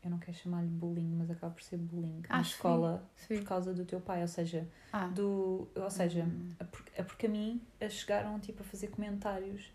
[0.02, 2.50] eu não quero chamar-lhe bullying, mas acaba por ser bullying na Ah, sim.
[2.50, 3.38] escola Sim.
[3.38, 4.20] por causa do teu pai.
[4.22, 6.52] Ou seja, Ah, do, ou seja Hum.
[6.60, 9.72] é porque, é porque a mim a chegaram tipo, a fazer comentários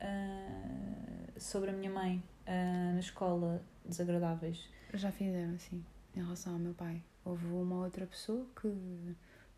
[0.00, 4.68] ah, sobre a minha mãe ah, na escola desagradáveis.
[4.94, 7.02] já fizeram assim em relação ao meu pai.
[7.24, 8.68] Houve uma outra pessoa que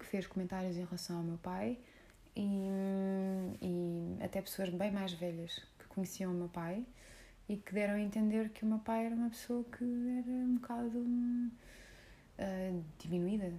[0.06, 1.78] fez comentários em relação ao meu pai
[2.36, 2.68] e,
[3.60, 6.84] e até pessoas bem mais velhas que conheciam o meu pai
[7.48, 10.54] e que deram a entender que o meu pai era uma pessoa que era um
[10.56, 11.04] bocado
[12.38, 13.52] ah, diminuída.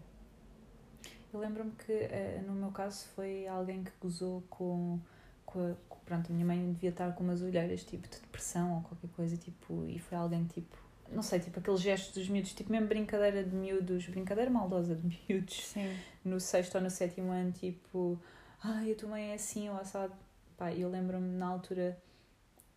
[1.34, 5.00] Eu lembro-me que eh, no meu caso foi alguém que gozou com,
[5.46, 8.76] com, a, com- Pronto, a minha mãe devia estar com umas olheiras tipo de depressão
[8.76, 10.78] ou qualquer coisa, tipo, e foi alguém tipo.
[11.12, 15.06] Não sei, tipo aqueles gestos dos miúdos, tipo mesmo brincadeira de miúdos, brincadeira maldosa de
[15.30, 15.96] miúdos Sim.
[16.26, 18.20] no sexto ou no sétimo ano, tipo,
[18.64, 20.14] ai, a tua mãe é assim ou assado.
[20.58, 22.02] Pá, eu lembro-me na altura,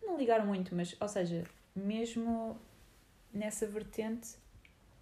[0.01, 1.43] não ligaram muito, mas, ou seja,
[1.75, 2.59] mesmo
[3.33, 4.35] nessa vertente,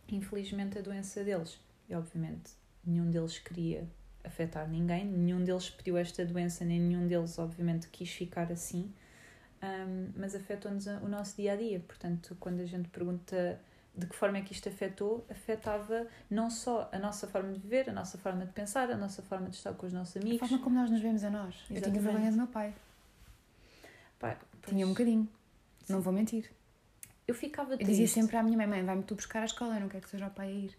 [0.10, 1.60] infelizmente a doença deles,
[1.90, 2.52] e obviamente
[2.86, 3.88] nenhum deles queria
[4.24, 8.94] afetar ninguém, nenhum deles pediu esta doença, nem nenhum deles, obviamente, quis ficar assim.
[9.64, 11.80] Um, mas afetou-nos o nosso dia a dia.
[11.80, 13.60] Portanto, quando a gente pergunta
[13.98, 17.90] de que forma é que isto afetou, afetava não só a nossa forma de viver,
[17.90, 20.42] a nossa forma de pensar, a nossa forma de estar com os nossos amigos.
[20.44, 21.56] A forma como nós nos vemos a nós.
[21.56, 22.04] Eu tinha Exatamente.
[22.04, 22.74] vergonha do meu pai.
[24.20, 24.38] Pá,
[24.68, 25.30] Tinha um pois, bocadinho.
[25.88, 26.52] Não vou mentir.
[27.28, 27.92] Eu ficava Eu triste.
[27.92, 30.10] dizia sempre à minha mãe, mãe, vai-me tu buscar à escola, eu não quero que
[30.10, 30.78] seja o pai a ir.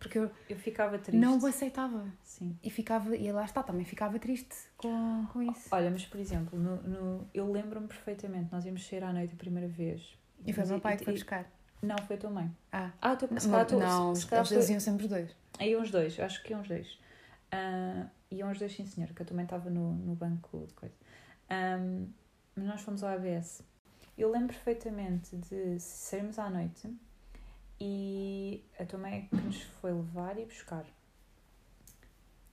[0.00, 1.20] Porque eu Eu ficava triste.
[1.20, 2.04] não o aceitava.
[2.24, 2.58] Sim.
[2.62, 5.68] E ficava, e lá está, também ficava triste com, com isso.
[5.70, 9.36] Olha, mas por exemplo, no, no- eu lembro-me perfeitamente, nós íamos sair à noite a
[9.36, 10.18] primeira vez.
[10.44, 11.46] E foi o meu pai e- que foi buscar.
[11.82, 12.50] Não, foi a tua mãe.
[12.72, 15.04] Ah, Ah, o teu, se não, calhar tu- não se calhar eles, foi- iam sempre
[15.04, 15.36] os dois.
[15.58, 16.98] Aí uns dois, acho que iam os dois.
[17.52, 20.94] Ah, iam os dois, sim senhor, que eu também estava no, no banco de coisa.
[21.50, 22.06] Ahm,
[22.56, 23.62] mas nós fomos ao ABS.
[24.16, 26.88] Eu lembro perfeitamente de sairmos à noite
[27.80, 30.84] e a tua mãe é que nos foi levar e buscar.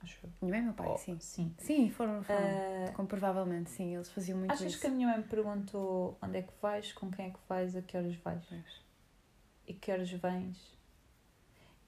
[0.01, 0.29] Acho eu.
[0.41, 1.17] Minha mãe e meu pai, Oh, sim.
[1.19, 1.55] Sim.
[1.59, 2.39] Sim, foram, foram.
[2.39, 4.79] Ah, Comprovavelmente, sim, eles faziam muito achas isso.
[4.81, 7.75] que a minha mãe me perguntou onde é que vais, com quem é que vais,
[7.75, 8.43] a que horas vais?
[8.47, 8.81] Pois.
[9.67, 10.77] e que horas vens.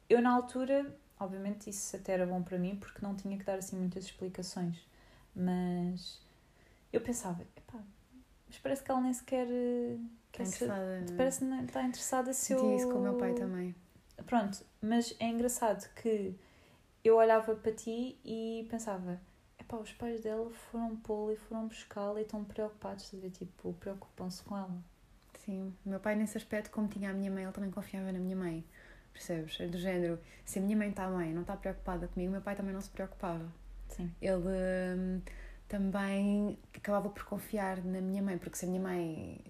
[0.10, 3.60] Eu, na altura, obviamente, isso até era bom para mim porque não tinha que dar
[3.60, 4.78] assim muitas explicações,
[5.36, 6.20] mas
[6.92, 7.80] eu pensava, epá,
[8.48, 10.00] mas parece que ela nem sequer eh, quer
[10.32, 11.06] Está interessada.
[11.18, 12.76] parece que está interessada se eu.
[12.76, 13.76] Isso com o meu pai também.
[14.26, 16.36] Pronto, mas é engraçado que
[17.04, 19.20] eu olhava para ti e pensava,
[19.60, 23.32] epá, os pais dela foram pô-la e foram buscá-la e estão preocupados, estás a ver?
[23.32, 24.78] Tipo, preocupam-se com ela.
[25.46, 28.20] Sim, o meu pai nesse aspecto, como tinha a minha mãe, ele também confiava na
[28.20, 28.66] minha mãe.
[29.14, 29.60] Percebes?
[29.60, 32.56] É do género, se a minha mãe está bem, não está preocupada comigo, meu pai
[32.56, 33.52] também não se preocupava.
[33.90, 34.12] Sim.
[34.22, 34.44] Ele
[34.98, 35.22] hum,
[35.68, 39.42] também acabava por confiar na minha mãe, porque se a minha mãe.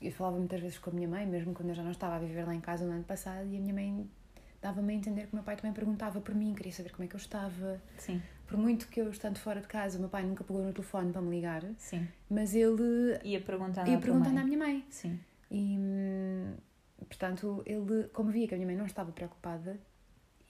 [0.00, 2.18] Eu falava muitas vezes com a minha mãe, mesmo quando eu já não estava a
[2.18, 4.08] viver lá em casa no ano passado, e a minha mãe
[4.60, 7.06] dava-me a entender que o meu pai também perguntava por mim, queria saber como é
[7.06, 7.80] que eu estava.
[7.96, 10.72] Sim, Por muito que eu estando fora de casa, o meu pai nunca pegou no
[10.72, 12.06] telefone para me ligar, sim.
[12.28, 14.84] mas ele Ia perguntando ia perguntando à minha mãe.
[14.90, 15.18] Sim.
[15.50, 16.54] E, hum,
[16.98, 19.78] portanto, ele, como via que a minha mãe não estava preocupada,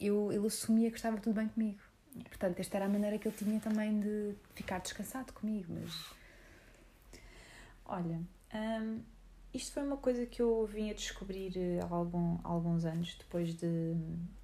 [0.01, 1.81] eu, ele assumia que estava tudo bem comigo.
[2.25, 5.73] Portanto, esta era a maneira que ele tinha também de ficar descansado comigo.
[5.73, 5.93] Mas
[7.85, 8.21] Olha,
[8.55, 9.01] hum,
[9.53, 13.55] isto foi uma coisa que eu vim a descobrir eh, há, algum, alguns anos, depois
[13.55, 13.95] de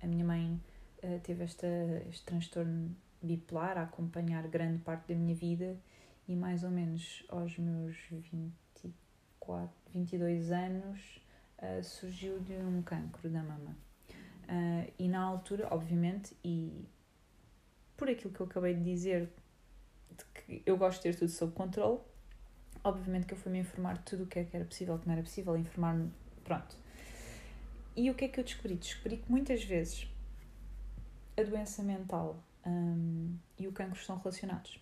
[0.03, 0.61] a minha mãe
[1.03, 1.67] eh, teve esta,
[2.09, 5.77] este transtorno bipolar a acompanhar grande parte da minha vida
[6.27, 11.21] e mais ou menos aos meus 24, 22 anos
[11.59, 13.77] eh, surgiu-lhe um cancro da mama.
[14.49, 16.87] Ah, e na altura, obviamente, e
[17.97, 19.31] por aquilo que eu acabei de dizer,
[20.11, 22.01] de que eu gosto de ter tudo sob controle,
[22.85, 25.15] obviamente que eu fui-me informar de tudo o que é que era possível, que não
[25.15, 26.13] era possível, informar-me,
[26.45, 26.77] pronto.
[27.97, 28.75] E o que é que eu descobri?
[28.77, 30.09] Descobri que muitas vezes
[31.37, 34.79] a doença mental hum, e o cancro estão relacionados.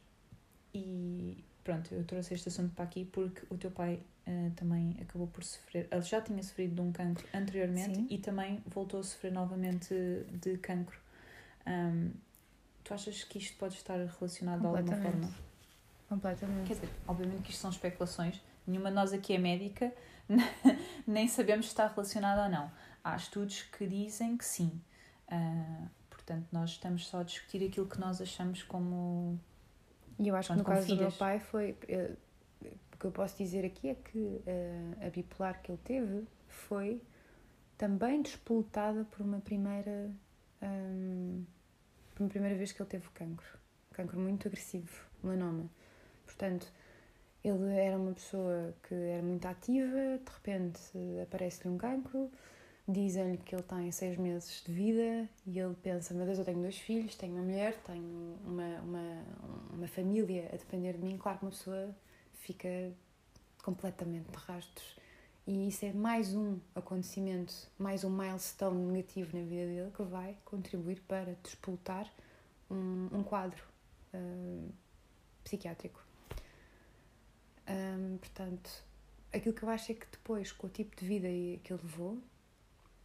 [0.74, 5.26] E pronto, eu trouxe este assunto para aqui porque o teu pai ah, também acabou
[5.26, 8.06] por sofrer, ele já tinha sofrido de um cancro anteriormente Sim.
[8.08, 9.94] e também voltou a sofrer novamente
[10.40, 10.98] de cancro.
[11.66, 12.12] Hum,
[12.84, 15.34] tu achas que isto pode estar relacionado de alguma forma?
[16.14, 16.66] Completamente.
[16.68, 19.92] Quer dizer, obviamente que isto são especulações, nenhuma de nós aqui é médica,
[21.06, 22.70] nem sabemos se está relacionado ou não.
[23.02, 24.80] Há estudos que dizem que sim.
[25.28, 29.38] Ah, portanto, nós estamos só a discutir aquilo que nós achamos como.
[30.18, 31.76] E eu acho que no caso do meu pai foi.
[31.88, 32.14] eh,
[32.94, 37.02] O que eu posso dizer aqui é que eh, a bipolar que ele teve foi
[37.76, 40.10] também despoltada por uma primeira.
[40.62, 41.44] hum,
[42.14, 43.58] por uma primeira vez que ele teve cancro.
[43.92, 44.90] Cancro muito agressivo,
[45.22, 45.68] melanoma.
[46.42, 46.66] Portanto,
[47.44, 50.80] ele era uma pessoa que era muito ativa, de repente
[51.22, 52.28] aparece-lhe um cancro,
[52.88, 56.60] dizem-lhe que ele tem seis meses de vida e ele pensa: Meu Deus, eu tenho
[56.60, 59.24] dois filhos, tenho uma mulher, tenho uma, uma,
[59.72, 61.16] uma família a depender de mim.
[61.16, 61.94] Claro que uma pessoa
[62.40, 62.92] fica
[63.62, 64.96] completamente de rastros.
[65.46, 70.36] E isso é mais um acontecimento, mais um milestone negativo na vida dele que vai
[70.44, 72.12] contribuir para despoltar
[72.68, 73.62] um, um quadro
[74.12, 74.68] ah,
[75.44, 76.01] psiquiátrico.
[77.66, 78.70] Ahm, portanto,
[79.32, 81.28] aquilo que eu acho é que depois, com o tipo de vida
[81.62, 82.18] que ele levou,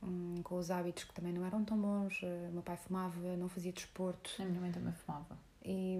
[0.03, 3.35] hum, com os hábitos que também não eram tão bons, eh, o meu pai fumava,
[3.37, 5.37] não fazia desporto A minha mãe também fumava.
[5.63, 5.97] e,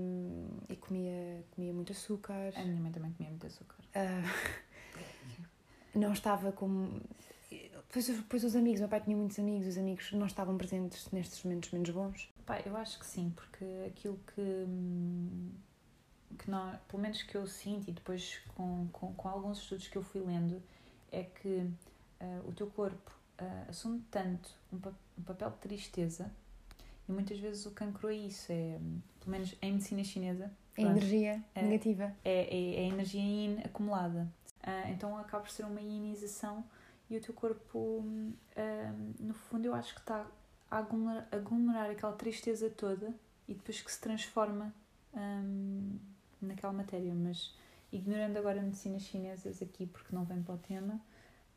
[0.70, 2.54] e comia, comia muito açúcar.
[2.56, 3.78] A minha mãe também comia muito açúcar.
[3.96, 4.22] Ah,
[5.94, 7.02] não estava como.
[7.50, 11.10] Depois, depois os amigos, o meu pai tinha muitos amigos, os amigos não estavam presentes
[11.12, 12.30] nestes momentos menos bons.
[12.46, 15.52] Pá, eu acho que sim, porque aquilo que, hum,
[16.38, 19.98] que não, pelo menos que eu sinto e depois com, com, com alguns estudos que
[19.98, 20.62] eu fui lendo,
[21.12, 21.70] é que
[22.20, 26.32] ah, o teu corpo ah, assume tanto um, pa- um papel de tristeza
[27.08, 30.90] e muitas vezes o cancro é isso, é, hum, pelo menos em medicina chinesa, pronto,
[30.92, 31.62] energia É.
[31.62, 32.14] negativa.
[32.26, 34.28] é, é, é energia yin acumulada.
[34.64, 36.62] Uh, então acaba por ser uma ionização
[37.10, 38.34] e o teu corpo, uh,
[39.20, 40.28] no fundo, eu acho que está
[40.70, 43.14] a aglomerar, aglomerar aquela tristeza toda
[43.48, 44.74] e depois que se transforma
[45.14, 45.98] um,
[46.42, 47.14] naquela matéria.
[47.14, 47.54] Mas
[47.92, 51.00] ignorando agora medicinas chinesas aqui porque não vem para o tema,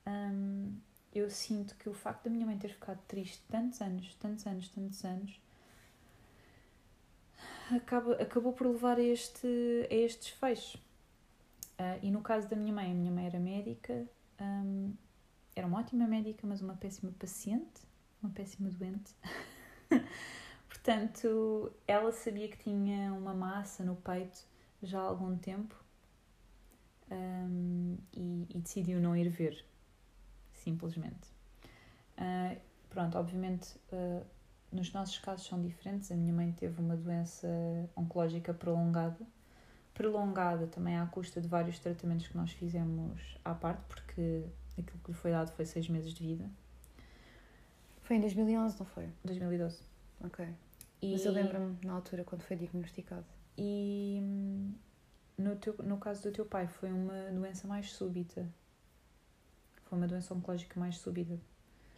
[0.07, 0.77] um,
[1.13, 4.69] eu sinto que o facto da minha mãe ter ficado triste tantos anos, tantos anos,
[4.69, 5.41] tantos anos,
[7.75, 9.47] acaba, acabou por levar a, este,
[9.91, 10.79] a este desfecho.
[11.79, 14.07] Uh, e no caso da minha mãe, a minha mãe era médica,
[14.41, 14.93] um,
[15.57, 17.83] era uma ótima médica, mas uma péssima paciente,
[18.23, 19.15] uma péssima doente.
[20.69, 24.50] Portanto, ela sabia que tinha uma massa no peito
[24.83, 25.75] já há algum tempo
[27.11, 29.65] um, e, e, decidiu não ir ver,
[30.53, 31.29] simplesmente.
[32.17, 32.59] Uh,
[32.89, 34.25] pronto, obviamente, uh,
[34.73, 36.11] nos nossos casos são diferentes.
[36.13, 37.49] A minha mãe teve uma doença
[37.97, 39.27] oncológica prolongada,
[39.93, 44.45] prolongada também à custa de vários tratamentos que nós fizemos à parte, porque
[44.79, 46.49] aquilo que lhe foi dado foi seis meses de vida.
[48.03, 49.09] Foi em 2011, não foi?
[49.25, 49.83] 2012.
[50.25, 50.47] Ok.
[51.03, 51.13] E...
[51.13, 53.25] Mas eu lembro-me na altura quando foi diagnosticado.
[53.63, 54.23] E
[55.37, 58.49] no, teu, no caso do teu pai foi uma doença mais súbita.
[59.83, 61.39] Foi uma doença oncológica mais súbita.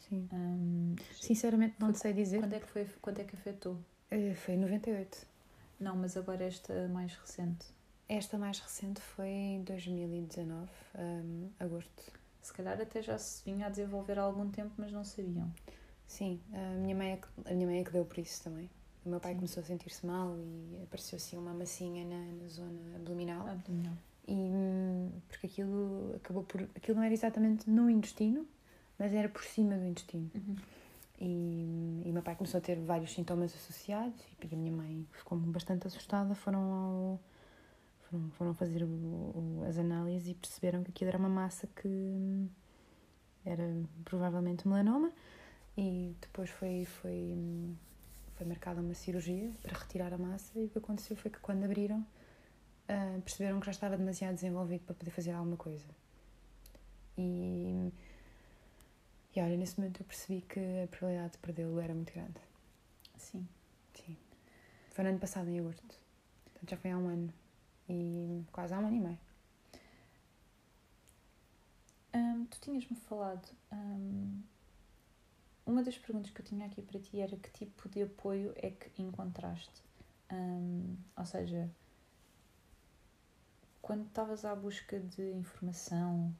[0.00, 0.28] Sim.
[0.32, 2.40] Um, Sinceramente não foi, sei dizer.
[2.40, 2.86] Quando é que foi?
[3.00, 3.74] Quando é que afetou?
[4.10, 5.24] Uh, foi em 98.
[5.78, 7.66] Não, mas agora esta mais recente.
[8.08, 12.12] Esta mais recente foi em 2019, um, agosto.
[12.40, 15.50] Se calhar até já se vinha a desenvolver há algum tempo, mas não sabiam.
[16.08, 18.68] Sim, a minha mãe é que, a minha mãe é que deu por isso também.
[19.04, 19.38] O meu pai Sim.
[19.38, 23.46] começou a sentir-se mal e apareceu assim uma massinha na, na zona abdominal.
[23.48, 23.94] Abdominal.
[24.28, 26.62] E porque aquilo acabou por.
[26.76, 28.46] Aquilo não era exatamente no intestino,
[28.98, 30.30] mas era por cima do intestino.
[30.34, 30.56] Uhum.
[31.20, 35.38] E, e meu pai começou a ter vários sintomas associados e a minha mãe ficou
[35.38, 36.34] bastante assustada.
[36.34, 37.20] Foram ao,
[38.08, 42.48] foram, foram fazer o, o, as análises e perceberam que aquilo era uma massa que
[43.44, 43.64] era
[44.04, 45.12] provavelmente melanoma
[45.76, 47.36] e depois foi, foi,
[48.42, 51.64] foi marcada uma cirurgia para retirar a massa e o que aconteceu foi que quando
[51.64, 55.86] abriram uh, perceberam que já estava demasiado desenvolvido para poder fazer alguma coisa.
[57.16, 57.92] E,
[59.36, 62.40] e olha, nesse momento eu percebi que a probabilidade de perdê-lo era muito grande.
[63.16, 63.46] Sim.
[63.94, 64.16] Sim.
[64.90, 65.94] Foi no ano passado, em agosto.
[66.44, 67.32] Portanto, já foi há um ano.
[67.88, 69.18] E quase há um ano e meio.
[72.50, 73.48] Tu tinhas-me falado
[75.64, 78.70] uma das perguntas que eu tinha aqui para ti era que tipo de apoio é
[78.70, 79.82] que encontraste?
[80.30, 81.70] Um, ou seja,
[83.80, 86.34] quando estavas à busca de informação,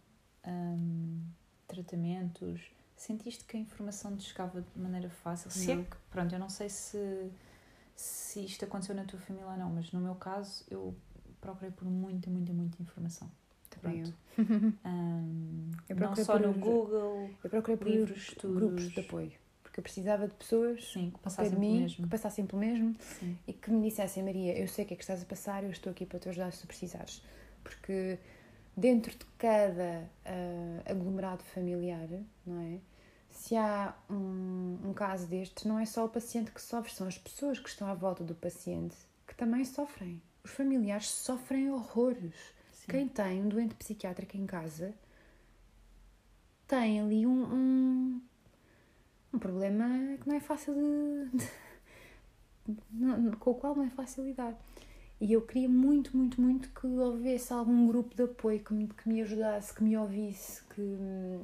[0.46, 1.20] um,
[1.68, 5.50] tratamentos, sentiste que a informação te chegava de maneira fácil?
[5.54, 5.64] Não.
[5.64, 7.30] Se é que, pronto, eu não sei se,
[7.94, 10.94] se isto aconteceu na tua família ou não, mas no meu caso eu
[11.40, 13.30] procurei por muita, muita, muita informação.
[13.80, 14.12] Também eu.
[14.84, 18.56] Um, eu não só no Google, eu procurei por livros, estudos.
[18.56, 19.32] grupos de apoio.
[19.62, 22.04] Porque eu precisava de pessoas Sim, que, passassem de mim, mesmo.
[22.04, 23.38] que passassem pelo mesmo Sim.
[23.46, 25.70] e que me dissessem, Maria, eu sei o que é que estás a passar, eu
[25.70, 27.22] estou aqui para te ajudar se tu precisares.
[27.62, 28.18] Porque
[28.76, 32.08] dentro de cada uh, aglomerado familiar,
[32.46, 32.78] não é?
[33.30, 37.16] Se há um, um caso destes, não é só o paciente que sofre, são as
[37.16, 38.96] pessoas que estão à volta do paciente
[39.26, 40.20] que também sofrem.
[40.44, 42.34] Os familiares sofrem horrores
[42.88, 44.94] quem tem um doente psiquiátrico em casa
[46.66, 48.20] tem ali um, um,
[49.34, 49.86] um problema
[50.18, 51.46] que não é fácil de,
[52.66, 54.54] de, com o qual não é fácil lidar.
[55.20, 59.08] E eu queria muito, muito, muito que houvesse algum grupo de apoio que me, que
[59.08, 61.38] me ajudasse, que me ouvisse, que...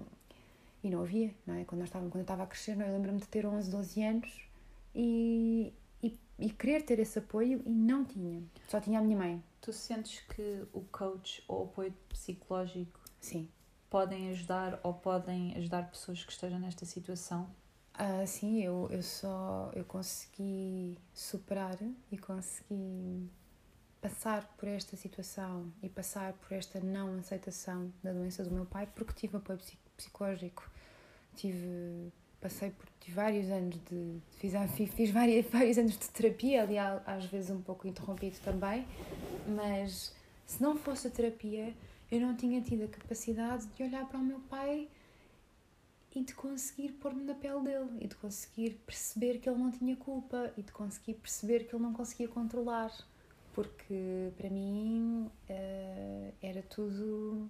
[0.83, 1.65] E não havia, não é?
[1.65, 2.89] Quando, nós estávamos, quando eu estava a crescer, não, é?
[2.89, 4.49] eu lembro-me de ter 11, 12 anos
[4.95, 5.73] e,
[6.39, 8.43] e, querer ter esse apoio e não tinha.
[8.69, 9.43] Só tinha a minha mãe.
[9.61, 13.49] Tu sentes que o coach ou o apoio psicológico sim.
[13.91, 17.51] podem ajudar ou podem ajudar pessoas que estejam nesta situação?
[17.95, 21.77] Ah, sim, eu, eu só eu consegui superar
[22.13, 23.29] e consegui
[24.01, 28.87] passar por esta situação e passar por esta não aceitação da doença do meu pai
[28.95, 29.59] porque tive apoio
[29.97, 30.71] psicológico.
[31.35, 34.53] Tive passei por vários anos de fiz,
[34.95, 38.87] fiz vários, vários anos de terapia ali às vezes um pouco interrompido também
[39.49, 40.15] mas
[40.47, 41.75] se não fosse a terapia
[42.11, 44.89] eu não tinha tido a capacidade de olhar para o meu pai
[46.15, 49.95] e de conseguir pôr-me na pele dele e de conseguir perceber que ele não tinha
[49.97, 52.93] culpa e de conseguir perceber que ele não conseguia controlar
[53.55, 57.49] porque para mim uh, era tudo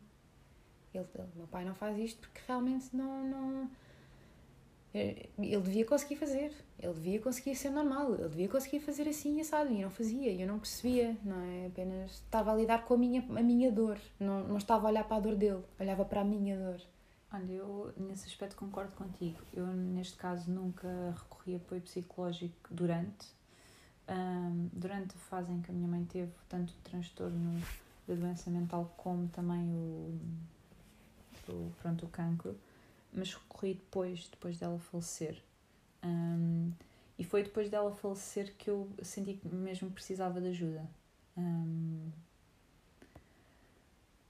[0.92, 3.70] ele, meu pai não faz isto porque realmente não, não
[4.94, 9.40] ele devia conseguir fazer, ele devia conseguir ser normal, ele devia conseguir fazer assim e
[9.42, 11.66] assado, e não fazia, eu não percebia, não é?
[11.66, 15.04] Apenas estava a lidar com a minha, a minha dor, não, não estava a olhar
[15.04, 16.80] para a dor dele, olhava para a minha dor.
[17.30, 19.38] Olha, eu nesse aspecto concordo contigo.
[19.52, 23.36] Eu, neste caso, nunca recorri a apoio psicológico durante.
[24.08, 27.62] Um, durante a fase em que a minha mãe teve tanto o transtorno
[28.06, 30.18] da doença mental como também o,
[31.50, 32.58] o, pronto, o cancro,
[33.12, 35.42] mas recorri depois, depois dela falecer.
[36.02, 36.72] Um,
[37.18, 40.88] e foi depois dela falecer que eu senti que mesmo precisava de ajuda.
[41.36, 42.10] Um,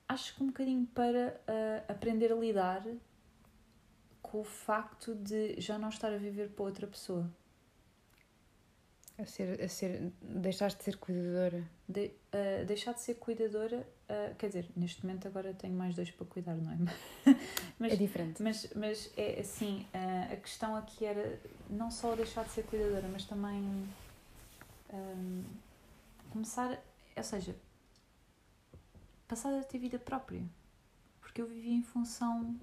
[0.09, 2.85] acho que um bocadinho para uh, aprender a lidar
[4.23, 7.31] com o facto de já não estar a viver para outra pessoa.
[9.19, 11.69] A ser, a ser, deixar de ser cuidadora.
[11.89, 16.11] De, uh, deixar de ser cuidadora, uh, quer dizer, neste momento agora tenho mais dois
[16.11, 16.77] para cuidar, não é?
[17.79, 18.43] mas, é diferente.
[18.43, 21.39] Mas, mas é assim, uh, a questão aqui era
[21.71, 23.63] não só deixar de ser cuidadora, mas também
[24.93, 25.45] um,
[26.31, 26.83] começar,
[27.17, 27.55] ou seja,
[29.27, 30.43] passar a ter vida própria.
[31.21, 32.59] Porque eu vivia em função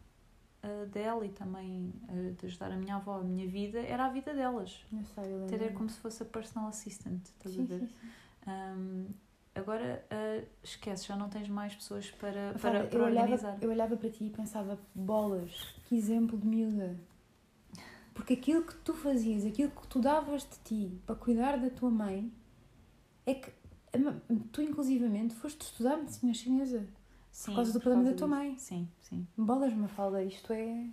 [0.64, 1.94] uh, dela e também
[2.38, 3.20] de ajudar a minha avó.
[3.20, 4.84] A minha vida era a vida delas.
[4.92, 7.80] Eu sei, eu Ter era como se fosse a personal assistant, estás sim, a ver?
[7.80, 8.08] Sim, sim.
[8.48, 9.25] Um,
[9.56, 13.48] agora uh, esquece, já não tens mais pessoas para, para, Fala, para eu organizar.
[13.50, 17.00] Olhava, eu olhava para ti e pensava, bolas, que exemplo de miúda.
[18.14, 21.90] Porque aquilo que tu fazias, aquilo que tu davas de ti para cuidar da tua
[21.90, 22.32] mãe,
[23.26, 23.52] é que
[24.52, 26.86] Tu, inclusivamente, foste estudar medicina chinesa.
[27.32, 28.40] Sim, por causa do problema da tua disso.
[28.40, 28.58] mãe.
[28.58, 29.28] Sim, sim.
[29.38, 30.88] Bolas, me fala, isto é.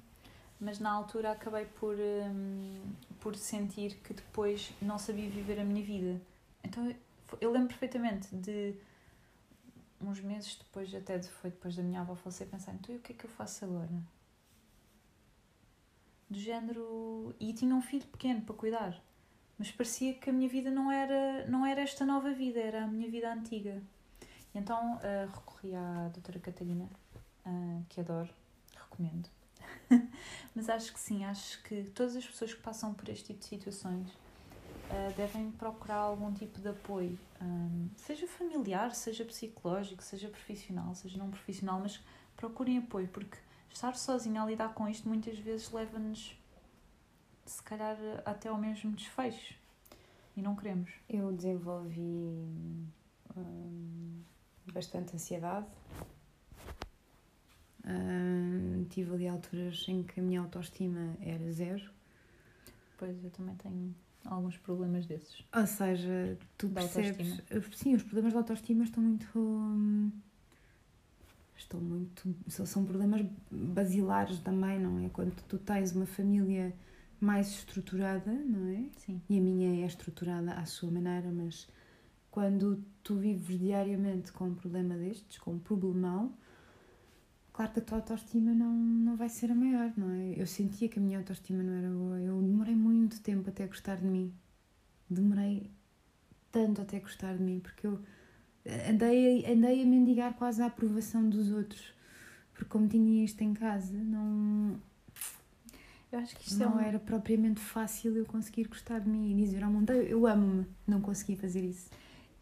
[0.60, 2.80] Mas na altura acabei por, hum,
[3.20, 6.20] por sentir que depois não sabia viver a minha vida.
[6.62, 6.94] Então
[7.40, 8.74] eu lembro perfeitamente de
[10.00, 13.00] uns meses depois, até de, foi depois da minha avó falecer, pensar: então e o
[13.00, 13.90] que é que eu faço agora?
[16.28, 17.34] Do género.
[17.38, 19.02] E tinha um filho pequeno para cuidar
[19.62, 22.86] mas parecia que a minha vida não era, não era esta nova vida, era a
[22.88, 23.80] minha vida antiga.
[24.52, 26.90] E então uh, recorri à doutora Catarina,
[27.46, 28.28] uh, que adoro,
[28.74, 29.28] recomendo.
[30.52, 33.46] mas acho que sim, acho que todas as pessoas que passam por este tipo de
[33.46, 34.10] situações
[34.92, 41.18] uh, devem procurar algum tipo de apoio, um, seja familiar, seja psicológico, seja profissional, seja
[41.18, 42.00] não profissional, mas
[42.36, 43.38] procurem apoio, porque
[43.72, 46.36] estar sozinha a lidar com isto muitas vezes leva-nos
[47.44, 49.54] se calhar até ao mesmo desfecho.
[50.36, 50.90] E não queremos.
[51.08, 52.00] Eu desenvolvi
[53.36, 54.22] hum,
[54.72, 55.66] bastante ansiedade.
[57.84, 61.90] Hum, tive ali alturas em que a minha autoestima era zero.
[62.96, 63.94] Pois eu também tenho
[64.24, 65.44] alguns problemas desses.
[65.54, 67.32] Ou seja, tu da percebes.
[67.32, 67.76] Autoestima.
[67.76, 69.26] Sim, os problemas da autoestima estão muito.
[69.36, 70.10] Hum,
[71.56, 72.34] estão muito.
[72.48, 75.08] São problemas basilares também, não é?
[75.08, 76.74] Quando tu tens uma família
[77.20, 78.84] mais estruturada, não é?
[78.96, 79.20] Sim.
[79.28, 81.68] E a minha é estruturada à sua maneira, mas
[82.30, 86.32] quando tu vives diariamente com um problema destes, com um problemão,
[87.52, 90.34] claro que a tua autoestima não, não vai ser a maior, não é?
[90.36, 92.20] Eu sentia que a minha autoestima não era boa.
[92.20, 94.32] Eu demorei muito tempo até gostar de mim.
[95.08, 95.70] Demorei
[96.50, 98.00] tanto até gostar de mim, porque eu
[98.88, 101.92] andei, andei a mendigar quase a aprovação dos outros.
[102.52, 104.80] Porque como tinha isto em casa, não
[106.12, 106.86] eu acho que isto não é um...
[106.86, 111.00] era propriamente fácil eu conseguir gostar de mim e dizer ao mundo eu amo-me, não
[111.00, 111.88] consegui fazer isso.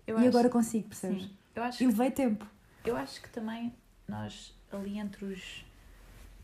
[0.04, 0.28] Eu e acho...
[0.28, 1.22] agora consigo, percebes?
[1.22, 1.30] Sim.
[1.54, 2.44] Eu acho levei tempo.
[2.84, 3.72] Eu acho que também
[4.08, 5.64] nós, ali entre os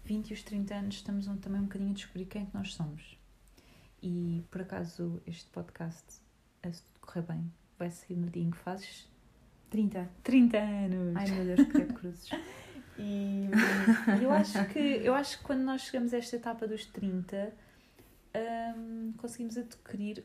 [0.05, 2.75] 20 e os 30 anos, estamos também um bocadinho a descobrir quem é que nós
[2.75, 3.19] somos.
[4.03, 6.21] E por acaso este podcast,
[6.73, 9.09] se tudo correr bem, vai sair no dia em que fazes
[9.71, 10.09] 30.
[10.23, 11.17] 30 anos!
[11.17, 12.31] Ai meu Deus, que cruzes.
[12.99, 13.51] E
[14.23, 17.53] eu acho que eu acho que quando nós chegamos a esta etapa dos 30,
[18.75, 20.25] um, conseguimos adquirir,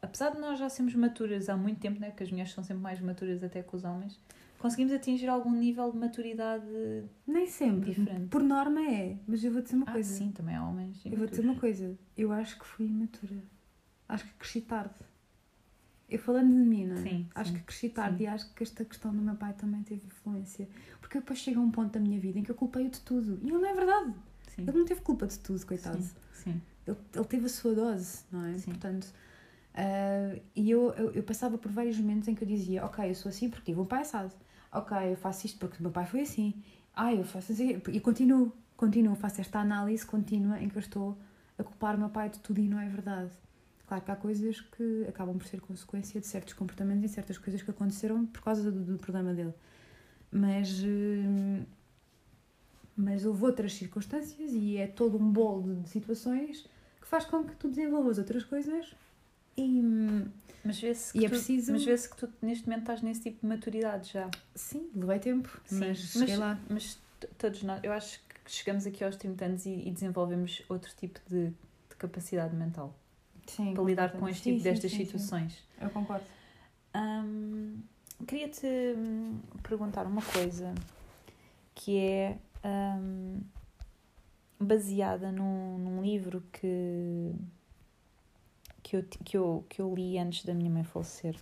[0.00, 2.82] apesar de nós já sermos maturas há muito tempo, né, que as mulheres são sempre
[2.82, 4.20] mais maturas até que os homens,
[4.62, 6.64] conseguimos atingir algum nível de maturidade
[7.26, 8.28] nem sempre diferente.
[8.28, 10.14] Por norma é, mas eu vou dizer uma ah, coisa.
[10.14, 11.04] Sim, também há homens.
[11.04, 11.98] Eu vou dizer uma coisa.
[12.16, 13.42] Eu acho que fui imatura.
[14.08, 14.94] Acho que cresci tarde.
[16.08, 17.02] Eu falando de mim, não é?
[17.02, 18.24] Sim, acho sim, que cresci tarde sim.
[18.24, 20.68] e acho que esta questão do meu pai também teve influência.
[21.00, 23.40] Porque depois chega um ponto da minha vida em que eu culpei-o de tudo.
[23.42, 24.14] E não é verdade.
[24.54, 24.62] Sim.
[24.62, 26.00] Ele não teve culpa de tudo, coitado.
[26.00, 26.62] Sim, sim.
[26.86, 28.58] Ele, ele teve a sua dose, não é?
[28.58, 28.70] Sim.
[28.70, 29.06] Portanto,
[29.74, 33.14] uh, e eu, eu, eu, passava por vários momentos em que eu dizia: Ok, eu
[33.14, 34.32] sou assim porque tive um pai assado.
[34.72, 36.54] Ok, eu faço isto porque o meu pai foi assim.
[36.94, 37.80] Ah, eu faço assim.
[37.92, 41.18] E continuo, continuo, faço esta análise contínua em que eu estou
[41.58, 43.30] a culpar o meu pai de tudo e não é verdade.
[43.86, 47.60] Claro que há coisas que acabam por ser consequência de certos comportamentos e certas coisas
[47.60, 49.52] que aconteceram por causa do, do problema dele.
[50.30, 51.64] Mas, hum,
[52.96, 56.66] mas houve outras circunstâncias e é todo um bolo de situações
[56.98, 58.94] que faz com que tu desenvolvas outras coisas
[59.56, 59.82] e.
[60.64, 63.20] Mas vê-se que, E é tu, preciso- mas vê-se que tu neste momento estás nesse
[63.22, 64.30] tipo de maturidade já.
[64.54, 66.58] Sim, levei tempo, Sim, mas cheguei lá.
[66.70, 66.98] Mas
[67.38, 71.18] todos nós, eu acho que chegamos aqui aos 30 anos e, e desenvolvemos outro tipo
[71.28, 72.94] de, de capacidade mental
[73.46, 75.58] Sim, para lidar com este tipo sim, destas sim, situações.
[75.80, 76.24] Eu concordo.
[78.26, 80.72] Queria-te hum, perguntar uma coisa
[81.74, 83.40] que é hum,
[84.60, 87.34] baseada num, num livro que,
[88.92, 91.36] que, eu, que, eu, que eu li antes da minha mãe falecer.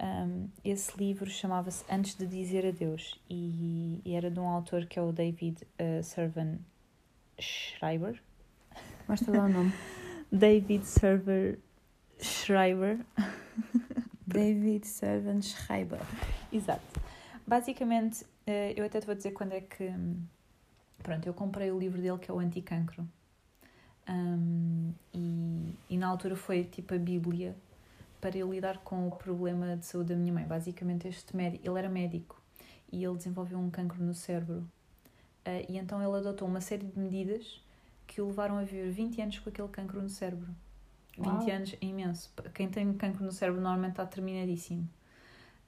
[0.00, 4.98] Hum, esse livro chamava-se Antes de Dizer Adeus e, e era de um autor que
[4.98, 6.58] é o David uh, Servan
[7.38, 8.22] Schreiber.
[9.08, 9.72] Mostra lá o nome.
[10.30, 11.58] David Server
[12.20, 12.98] Schreiber.
[14.26, 16.00] David Servan Schreiber.
[16.52, 17.00] Exato.
[17.46, 19.84] Basicamente, eh, eu até te vou dizer quando é que.
[19.84, 20.24] hum,
[21.02, 23.06] Pronto, eu comprei o livro dele que é o Anticancro.
[24.08, 27.56] Hum, e, e na altura foi tipo a Bíblia
[28.20, 30.44] para eu lidar com o problema de saúde da minha mãe.
[30.44, 32.40] Basicamente, este médico, ele era médico
[32.90, 34.66] e ele desenvolveu um cancro no cérebro.
[35.44, 37.62] Eh, e então ele adotou uma série de medidas
[38.06, 40.48] que o levaram a viver 20 anos com aquele cancro no cérebro.
[41.18, 41.50] 20 Uau.
[41.50, 42.32] anos é imenso.
[42.54, 44.88] Quem tem cancro no cérebro normalmente está terminadíssimo.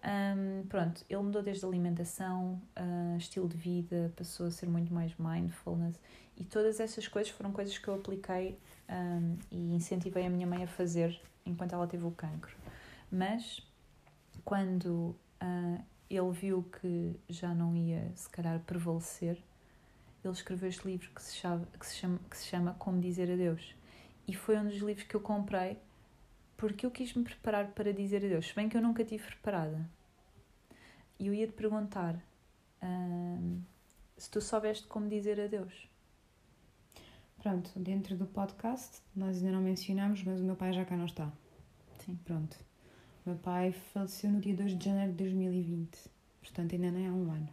[0.05, 4.95] Hum, pronto, ele mudou desde a alimentação, ah, estilo de vida, passou a ser muito
[4.95, 5.99] mais mindfulness
[6.37, 8.59] e todas essas coisas foram coisas que eu apliquei
[8.89, 12.55] hum, e incentivei a minha mãe a fazer enquanto ela teve o cancro.
[13.11, 13.61] Mas
[14.45, 15.80] quando ah,
[16.11, 19.43] ele viu que já não ia, se calhar, prevalecer,
[20.24, 23.30] ele escreveu este livro que se chama, que se chama, que se chama Como Dizer
[23.30, 23.74] Adeus.
[24.26, 25.78] E foi um dos livros que eu comprei
[26.57, 29.89] porque eu quis me preparar para dizer adeus, se bem que eu nunca tive preparada.
[31.18, 32.16] E eu ia te perguntar
[34.16, 35.89] se tu soubeste como dizer adeus.
[37.47, 41.05] Pronto, dentro do podcast, nós ainda não mencionamos, mas o meu pai já cá não
[41.05, 41.32] está.
[42.01, 42.18] Sim.
[42.24, 42.59] Pronto.
[43.24, 45.97] O meu pai faleceu no dia 2 de janeiro de 2020.
[46.40, 47.49] Portanto, ainda nem há um ano.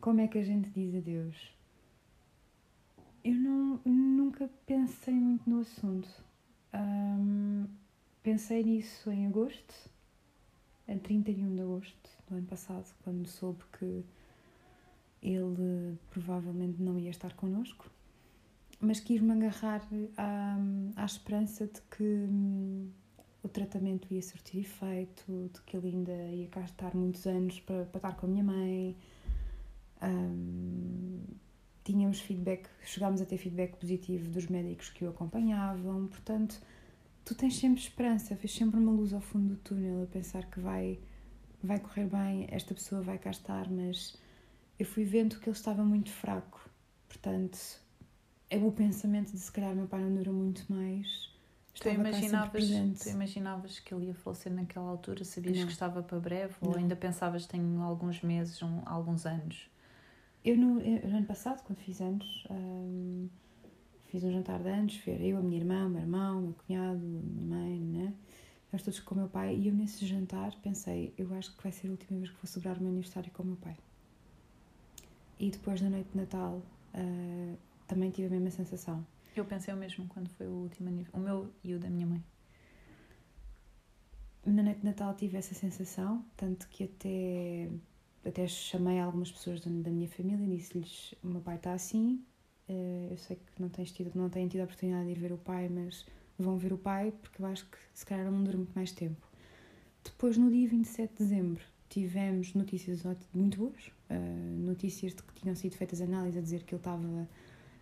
[0.00, 1.36] Como é que a gente diz adeus?
[3.22, 6.08] Eu não, nunca pensei muito no assunto.
[6.72, 7.66] Ahm,
[8.22, 9.74] pensei nisso em agosto,
[10.88, 14.02] a 31 de agosto do ano passado, quando soube que
[15.22, 17.94] ele provavelmente não ia estar connosco.
[18.80, 19.82] Mas quis-me agarrar
[20.16, 20.56] à,
[20.96, 22.90] à esperança de que hum,
[23.42, 27.84] o tratamento ia surtir efeito, de que ele ainda ia cá estar muitos anos para,
[27.84, 28.96] para estar com a minha mãe.
[30.02, 31.22] Hum,
[31.86, 36.60] tínhamos feedback, chegámos a ter feedback positivo dos médicos que o acompanhavam, portanto,
[37.24, 40.58] tu tens sempre esperança, vês sempre uma luz ao fundo do túnel, a pensar que
[40.58, 40.98] vai,
[41.62, 44.16] vai correr bem, esta pessoa vai cá estar, mas
[44.78, 46.68] eu fui vendo que ele estava muito fraco,
[47.08, 47.80] portanto,
[48.48, 51.34] é o pensamento de se calhar meu pai não dura muito mais.
[51.74, 53.00] Tu imaginavas, presente.
[53.00, 55.24] tu imaginavas que ele ia falecer naquela altura?
[55.24, 55.66] Sabias Não.
[55.66, 56.54] que estava para breve?
[56.62, 56.78] Ou Não.
[56.78, 59.68] ainda pensavas que tem alguns meses, um, alguns anos?
[60.42, 63.28] Eu no, eu, no ano passado, quando fiz anos, hum,
[64.06, 66.54] fiz um jantar de anos, ver eu, a minha irmã, o meu irmão, o meu
[66.54, 68.14] cunhado, a minha mãe, né?
[68.72, 69.54] Nós todos com o meu pai.
[69.56, 72.46] E eu nesse jantar pensei, eu acho que vai ser a última vez que vou
[72.46, 73.76] celebrar o meu aniversário com o meu pai.
[75.38, 76.62] E depois da noite de Natal,
[76.94, 77.54] ah,
[77.86, 79.06] também tive a mesma sensação.
[79.34, 81.20] Eu pensei o mesmo quando foi o último aniversário.
[81.20, 82.24] O meu e o da minha mãe.
[84.46, 87.68] Na noite de Natal tive essa sensação, tanto que até,
[88.24, 92.24] até chamei algumas pessoas da, minha família e disse-lhes: o meu pai está assim,
[92.68, 95.32] eh, eu sei que não, tens tido, não têm tido a oportunidade de ir ver
[95.32, 96.06] o pai, mas
[96.38, 99.26] vão ver o pai porque eu acho que se calhar não dura muito mais tempo.
[100.04, 103.02] Depois, no dia 27 de dezembro, tivemos notícias
[103.34, 104.18] muito boas, eh,
[104.58, 107.28] notícias de que tinham sido feitas análises a dizer que ele estava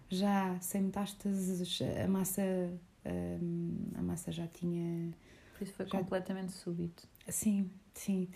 [0.08, 2.42] já sem metástases, a massa,
[3.04, 3.38] eh,
[3.96, 5.12] a massa já tinha
[5.58, 7.06] Por isso foi Já- completamente súbito.
[7.28, 8.28] Sim, sim.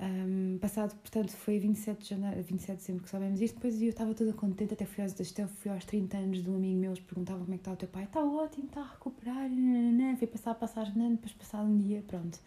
[0.00, 3.54] Ahm, passado, portanto, foi 27 de, janeiro, 27 de dezembro que soubemos isto.
[3.56, 6.54] Depois eu estava toda contente, até fui, aos, até fui aos 30 anos de um
[6.54, 8.04] amigo meu, eles perguntavam como é que está o teu pai.
[8.04, 10.16] Está ótimo, está a recuperar, nananã.
[10.16, 12.38] Fui passar a passagem de ano, depois passar um dia, pronto.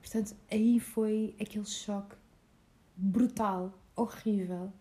[0.00, 2.14] Portanto, aí foi aquele choque
[2.96, 4.72] brutal, horrível.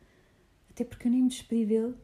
[0.69, 1.95] Até porque eu nem me despedi dele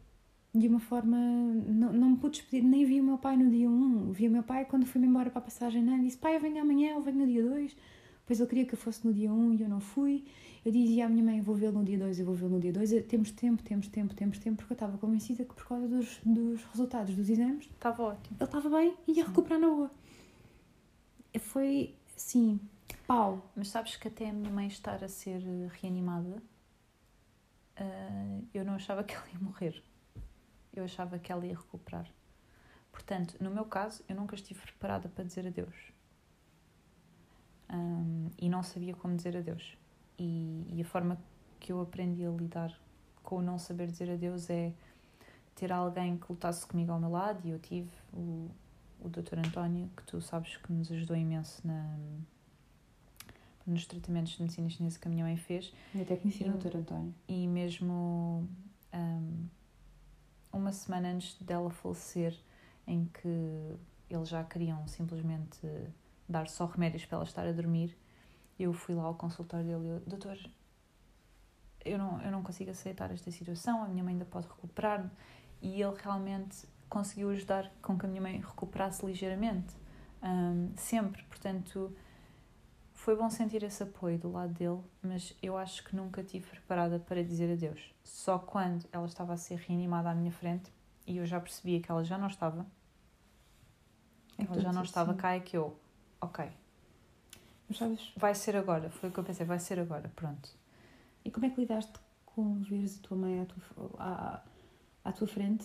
[0.58, 1.16] de uma forma.
[1.18, 4.12] Não, não me pude despedir, nem vi o meu pai no dia 1.
[4.12, 6.02] Vi o meu pai quando fui-me embora para a passagem de ano.
[6.04, 7.76] Disse: Pai, eu venho amanhã, eu venho no dia 2.
[8.20, 10.24] Depois ele queria que eu fosse no dia 1 e eu não fui.
[10.64, 12.60] Eu dizia à minha mãe: Eu vou vê-lo no dia 2, eu vou vê-lo no
[12.60, 13.04] dia 2.
[13.06, 16.64] Temos tempo, temos tempo, temos tempo, porque eu estava convencida que por causa dos, dos
[16.64, 18.36] resultados dos exames Estava ótimo.
[18.40, 19.28] ele estava bem e ia Sim.
[19.28, 19.90] recuperar na boa.
[21.38, 22.58] Foi assim,
[23.06, 23.50] pau.
[23.54, 25.40] Mas sabes que até a minha mãe estar a ser
[25.80, 26.42] reanimada,
[27.76, 29.82] ah, eu não achava que ela ia morrer.
[30.76, 32.06] Eu achava que ela ia recuperar.
[32.92, 35.74] Portanto, no meu caso, eu nunca estive preparada para dizer adeus.
[37.70, 39.76] Um, e não sabia como dizer adeus.
[40.18, 41.18] E, e a forma
[41.60, 42.72] que eu aprendi a lidar
[43.22, 44.72] com o não saber dizer adeus é
[45.54, 48.48] ter alguém que lutasse comigo ao meu lado e eu tive o,
[49.00, 49.38] o Dr.
[49.38, 51.98] António, que tu sabes que nos ajudou imenso na,
[53.66, 55.72] nos tratamentos de medicina chinesa que a minha mãe fez.
[55.94, 56.76] Eu até conheci o Dr.
[56.76, 57.14] António.
[57.26, 58.48] E mesmo
[58.94, 59.46] um,
[60.56, 62.36] uma semana antes dela falecer,
[62.86, 63.76] em que
[64.08, 65.60] eles já queriam simplesmente
[66.28, 67.96] dar só remédios para ela estar a dormir,
[68.58, 70.38] eu fui lá ao consultório dele e eu, doutor,
[71.84, 75.10] eu não, eu não consigo aceitar esta situação, a minha mãe ainda pode recuperar
[75.60, 79.74] e ele realmente conseguiu ajudar com que a minha mãe recuperasse ligeiramente,
[80.22, 81.94] um, sempre, portanto
[83.06, 86.98] foi bom sentir esse apoio do lado dele, mas eu acho que nunca estive preparada
[86.98, 87.94] para dizer adeus.
[88.02, 90.72] Só quando ela estava a ser reanimada à minha frente
[91.06, 92.66] e eu já percebia que ela já não estava,
[94.36, 95.78] é ela já não estava cá, é que eu,
[96.20, 96.50] ok,
[97.68, 98.12] mas sabes...
[98.16, 98.90] vai ser agora.
[98.90, 100.50] Foi o que eu pensei, vai ser agora, pronto.
[101.24, 101.92] E como é que lidaste
[102.24, 103.62] com veres a tua mãe à tua,
[104.00, 104.42] à,
[105.04, 105.64] à tua frente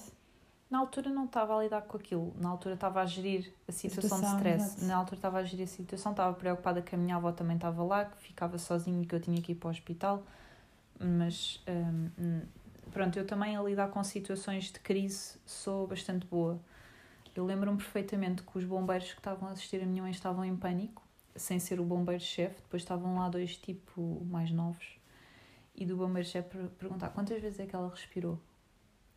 [0.71, 4.17] na altura não estava a lidar com aquilo, na altura estava a gerir a situação,
[4.17, 7.17] situação de stress, na altura estava a gerir a situação, estava preocupada que a minha
[7.17, 9.69] avó também estava lá, que ficava sozinha e que eu tinha que ir para o
[9.69, 10.23] hospital,
[10.97, 12.41] mas hum,
[12.89, 16.57] pronto, eu também a lidar com situações de crise sou bastante boa.
[17.35, 20.55] Eu lembro-me perfeitamente que os bombeiros que estavam a assistir a minha mãe estavam em
[20.55, 21.03] pânico,
[21.35, 24.97] sem ser o bombeiro-chefe, depois estavam lá dois tipo mais novos,
[25.75, 28.39] e do bombeiro-chefe perguntar quantas vezes é que ela respirou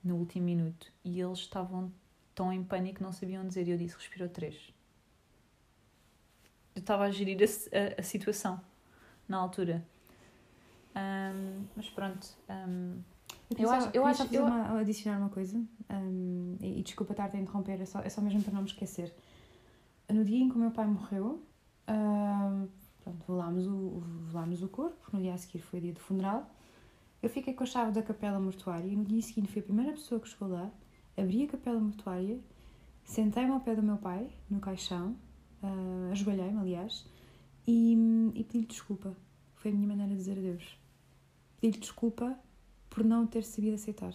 [0.05, 1.90] no último minuto e eles estavam
[2.34, 3.66] tão em pânico que não sabiam dizer.
[3.66, 4.72] E eu disse: respirou três.
[6.74, 8.61] Eu estava a gerir a, a, a situação
[9.28, 9.84] na altura.
[10.94, 12.28] Um, mas pronto.
[12.48, 13.00] Um,
[13.50, 14.44] eu, eu acho, eu acho eu...
[14.44, 15.57] Uma, adicionar uma coisa
[15.90, 18.68] um, e, e, desculpa estar-te a interromper, é só, é só mesmo para não me
[18.68, 19.14] esquecer.
[20.09, 21.42] No dia em que o meu pai morreu,
[23.02, 26.50] pronto, velámos o, velámos o corpo, no dia a seguir foi dia do funeral
[27.24, 29.92] eu fiquei com a chave da capela mortuária e no dia seguinte fui a primeira
[29.92, 30.70] pessoa que chegou lá,
[31.16, 32.38] abri a capela mortuária,
[33.02, 35.16] sentei-me ao pé do meu pai, no caixão,
[35.62, 37.06] uh, ajoelhei-me, aliás,
[37.66, 37.96] e,
[38.34, 39.16] e pedi-lhe desculpa.
[39.54, 40.78] Foi a minha maneira de dizer adeus.
[41.58, 42.38] Pedi-lhe desculpa
[42.90, 44.12] por não ter sabido aceitar.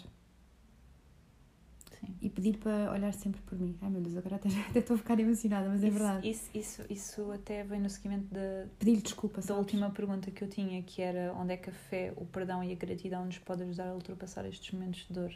[2.00, 2.16] Sim.
[2.22, 3.78] E pedir para olhar sempre por mim.
[3.82, 6.30] Ai meu Deus, agora até, até estou a ficar emocionada, mas é isso, verdade.
[6.30, 8.68] Isso, isso, isso até vem no seguimento da.
[8.78, 9.60] Pedir-lhe desculpa, Da sabes?
[9.60, 12.72] última pergunta que eu tinha, que era onde é que a fé, o perdão e
[12.72, 15.34] a gratidão nos pode ajudar a ultrapassar estes momentos de dor?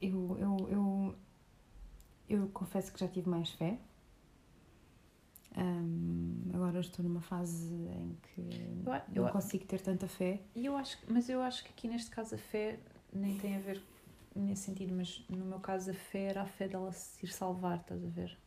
[0.00, 1.14] Eu, eu, eu,
[2.28, 3.78] eu confesso que já tive mais fé.
[5.56, 8.40] Um, agora estou numa fase em que
[9.12, 10.40] eu, não consigo ter tanta fé.
[10.54, 12.78] Eu acho, mas eu acho que aqui neste caso a fé
[13.12, 13.82] nem tem a ver
[14.34, 17.78] nesse sentido, mas no meu caso a fé era a fé dela se ir salvar,
[17.78, 18.38] estás a ver?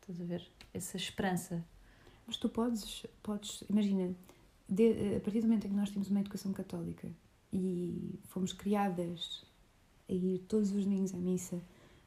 [0.00, 0.46] Estás a ver?
[0.72, 1.64] Essa esperança.
[2.26, 4.14] Mas tu podes, podes imagina,
[4.68, 7.08] de, a partir do momento em que nós temos uma educação católica
[7.52, 9.44] e fomos criadas
[10.08, 11.60] a ir todos os domingos à missa,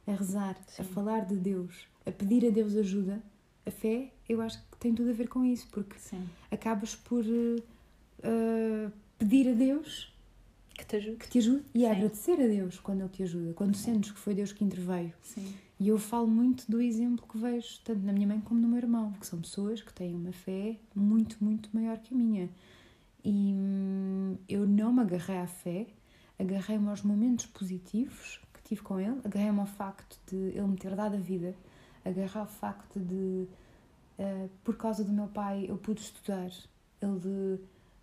[0.06, 0.82] a rezar, Sim.
[0.82, 3.22] a falar de Deus, a pedir a Deus ajuda,
[3.66, 6.28] a fé, eu acho que tem tudo a ver com isso, porque Sim.
[6.52, 10.14] acabas por uh, pedir a Deus
[10.80, 11.18] que te ajude.
[11.18, 13.94] Que te ajude e a agradecer a Deus quando Ele te ajuda, quando Sim.
[13.94, 15.14] sentes que foi Deus que interveio.
[15.22, 15.54] Sim.
[15.80, 18.78] E eu falo muito do exemplo que vejo, tanto na minha mãe como no meu
[18.78, 22.50] irmão, que são pessoas que têm uma fé muito, muito maior que a minha.
[23.24, 25.88] E hum, eu não me agarrei à fé,
[26.38, 30.96] agarrei-me aos momentos positivos que tive com ele, agarrei-me ao facto de ele me ter
[30.96, 31.56] dado a vida,
[32.04, 33.48] agarrei ao facto de,
[34.18, 36.52] uh, por causa do meu pai, eu pude estudar.
[37.02, 37.56] Ele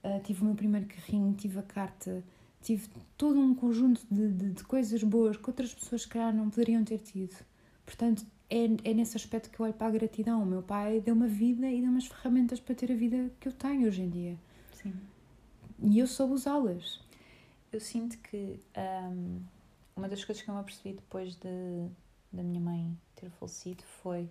[0.03, 2.23] uh, tive o meu primeiro carrinho, tive a carta
[2.67, 6.51] tive todo um conjunto de, de, de, coisas boas que outras pessoas, se calhar, não
[6.51, 7.37] poderiam ter tido.
[7.85, 10.43] Portanto, é, é nesse aspecto que eu olho para a gratidão.
[10.43, 13.47] O meu pai deu uma vida e deu umas ferramentas para ter a vida que
[13.47, 14.37] eu tenho hoje em dia.
[14.73, 14.93] Sim.
[15.81, 17.01] E eu soube usá-las.
[17.73, 19.41] Eu sinto que um,
[19.95, 21.89] uma das coisas que eu me apercebi depois de,
[22.33, 24.29] da minha mãe ter falecido foi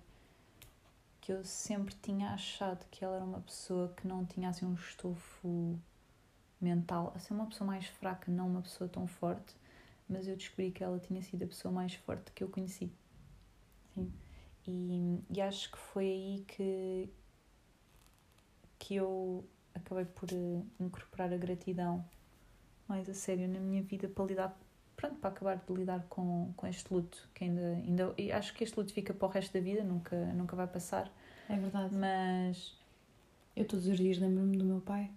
[1.21, 4.73] que eu sempre tinha achado que ela era uma pessoa que não tinha assim um
[4.73, 5.79] estofo
[6.59, 9.55] mental a ser uma pessoa mais fraca, não uma pessoa tão forte,
[10.07, 12.91] mas eu descobri que ela tinha sido a pessoa mais forte que eu conheci.
[13.93, 14.11] Sim.
[14.67, 17.09] E, e acho que foi aí que,
[18.79, 22.03] que eu acabei por eh, incorporar a gratidão
[22.87, 24.59] mais a sério na minha vida para lidar,
[24.95, 28.63] pronto, para acabar de lidar com, com este luto, que ainda, ainda e acho que
[28.63, 31.11] este luto fica para o resto da vida, nunca, nunca vai passar.
[31.49, 31.95] É verdade.
[31.95, 32.75] Mas
[33.55, 35.11] eu todos os dias lembro-me do meu pai.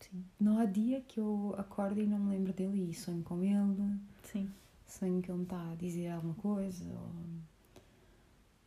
[0.00, 0.24] Sim.
[0.38, 3.98] Não há dia que eu acorde e não me lembro dele e sonho com ele.
[4.22, 4.50] Sim.
[4.86, 6.84] sonho que ele me está a dizer alguma coisa,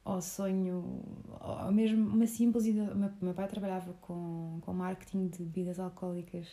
[0.06, 1.04] ou, ou sonho,
[1.40, 2.66] ou mesmo uma simples.
[2.66, 6.48] O meu, meu pai trabalhava com, com marketing de bebidas alcoólicas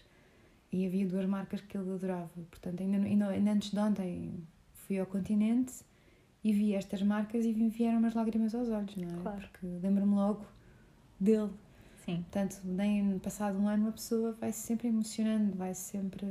[0.73, 2.31] e havia duas marcas que ele adorava.
[2.51, 5.85] Portanto, ainda, ainda, ainda antes de ontem fui ao continente
[6.45, 9.23] e vi estas marcas e vieram umas lágrimas aos olhos, não é?
[9.23, 9.41] Claro.
[9.41, 10.45] Porque lembro-me logo
[11.19, 11.51] dele.
[12.07, 12.23] Sim.
[12.23, 16.27] Portanto, nem passado um ano uma pessoa vai -se sempre emocionando, vai -se sempre.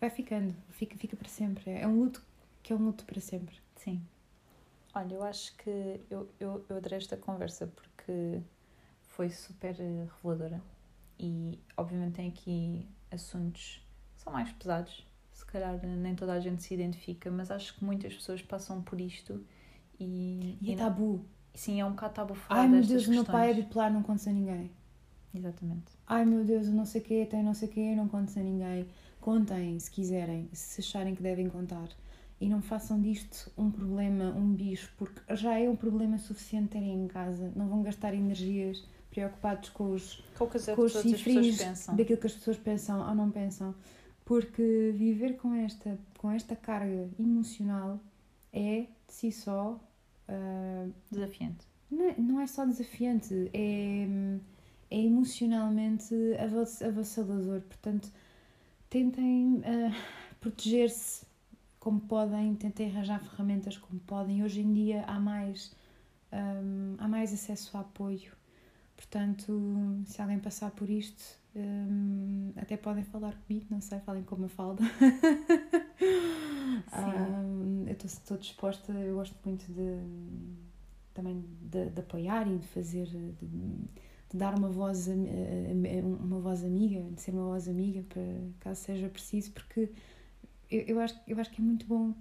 [0.00, 1.70] vai ficando, fica, fica para sempre.
[1.70, 2.22] É um luto
[2.62, 3.56] que é um luto para sempre.
[3.76, 4.02] Sim.
[4.94, 8.40] Olha, eu acho que eu, eu, eu adorei esta conversa porque
[9.02, 10.60] foi super eh, reveladora
[11.18, 13.86] e, obviamente, tem aqui assuntos
[14.16, 15.06] que são mais pesados.
[15.32, 19.00] Se calhar nem toda a gente se identifica, mas acho que muitas pessoas passam por
[19.00, 19.44] isto
[19.98, 20.58] e.
[20.60, 21.24] E é tabu.
[21.54, 24.02] Sim, é um bocado tabu falar Ai meu Deus, o meu pai é bipolar, não
[24.02, 24.70] conta a ninguém.
[25.34, 25.92] Exatamente.
[26.06, 28.40] Ai meu Deus, eu não sei o quê, tem não sei o quê, não conta
[28.40, 28.86] a ninguém.
[29.20, 31.88] Contem, se quiserem, se acharem que devem contar.
[32.40, 37.04] E não façam disto um problema, um bicho, porque já é um problema suficiente terem
[37.04, 37.52] em casa.
[37.54, 40.92] Não vão gastar energias preocupados com os, Com o que as com os
[41.58, 41.96] pensam.
[41.96, 43.74] daquilo que as pessoas pensam ou não pensam.
[44.24, 48.00] Porque viver com esta, com esta carga emocional
[48.52, 49.78] é, de si só,
[50.30, 51.66] ah, Desafiante.
[51.90, 54.06] não é, não é só desafiante, é,
[54.90, 57.60] é emocionalmente avass- avassalador.
[57.62, 58.10] Portanto,
[58.90, 59.92] tentem ah,
[60.40, 61.26] proteger-se
[61.78, 64.42] como podem, tentem arranjar ferramentas como podem.
[64.44, 65.74] Hoje em dia há mais,
[66.32, 68.32] hum, há mais acesso a apoio.
[68.96, 71.22] Portanto, se alguém passar por isto,
[71.56, 74.82] hum, até podem falar comigo, não sei, falem com uma falda.
[76.92, 80.00] Hum, eu estou disposta, eu gosto muito de
[81.12, 83.32] também de, de apoiar e de fazer, de,
[84.30, 88.22] de dar uma voz, uma voz amiga, de ser uma voz amiga para
[88.60, 89.90] caso seja preciso, porque
[90.70, 92.14] eu, eu, acho, eu acho que é muito bom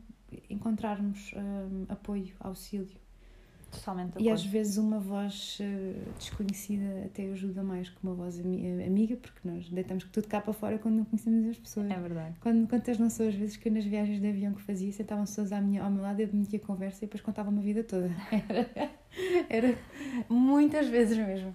[0.49, 2.97] encontrarmos hum, apoio, auxílio.
[3.71, 8.85] Totalmente E às vezes uma voz eh, desconhecida até ajuda mais que uma voz eh,
[8.85, 11.89] amiga, porque nós deitamos tudo cá para fora quando não conhecemos as pessoas.
[11.91, 12.35] É verdade.
[12.41, 15.51] Quando, quantas não são as vezes que nas viagens de avião que fazia, sentavam pessoas
[15.51, 18.09] à minha, ao meu lado, eu metia conversa e depois contava uma vida toda.
[18.47, 18.89] Era,
[19.49, 19.77] era
[20.29, 21.53] muitas vezes mesmo.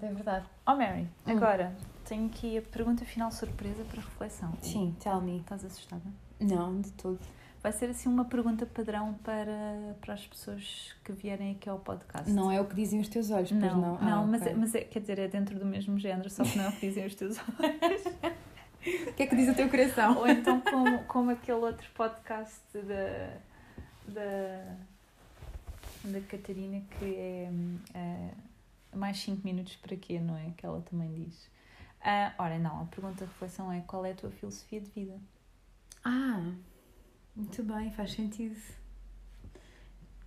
[0.00, 0.46] É verdade.
[0.66, 1.30] Oh Mary, Hum.
[1.32, 4.52] agora tenho aqui a pergunta final surpresa para reflexão.
[4.60, 5.38] Sim, tell me.
[5.38, 6.02] Estás assustada?
[6.40, 7.20] Não, de todo.
[7.62, 12.28] Vai ser assim uma pergunta padrão para, para as pessoas que vierem aqui ao podcast.
[12.30, 14.00] Não é o que dizem os teus olhos, pois não, não.
[14.00, 14.52] não, Ah, mas, ok.
[14.52, 16.72] é, mas é, quer dizer, é dentro do mesmo género, só que não é o
[16.72, 18.02] que dizem os teus olhos.
[19.08, 20.18] O que é que diz o teu coração?
[20.18, 23.38] Ou então como, como aquele outro podcast da,
[24.08, 24.76] da,
[26.10, 27.48] da Catarina que é
[27.94, 28.30] eh,
[28.92, 30.50] mais 5 minutos para quê, não é?
[30.56, 31.48] Que ela também diz.
[32.04, 35.14] Ah, ora, não, a pergunta de reflexão é qual é a tua filosofia de vida?
[36.04, 36.42] Ah,
[37.34, 38.56] muito bem, faz sentido.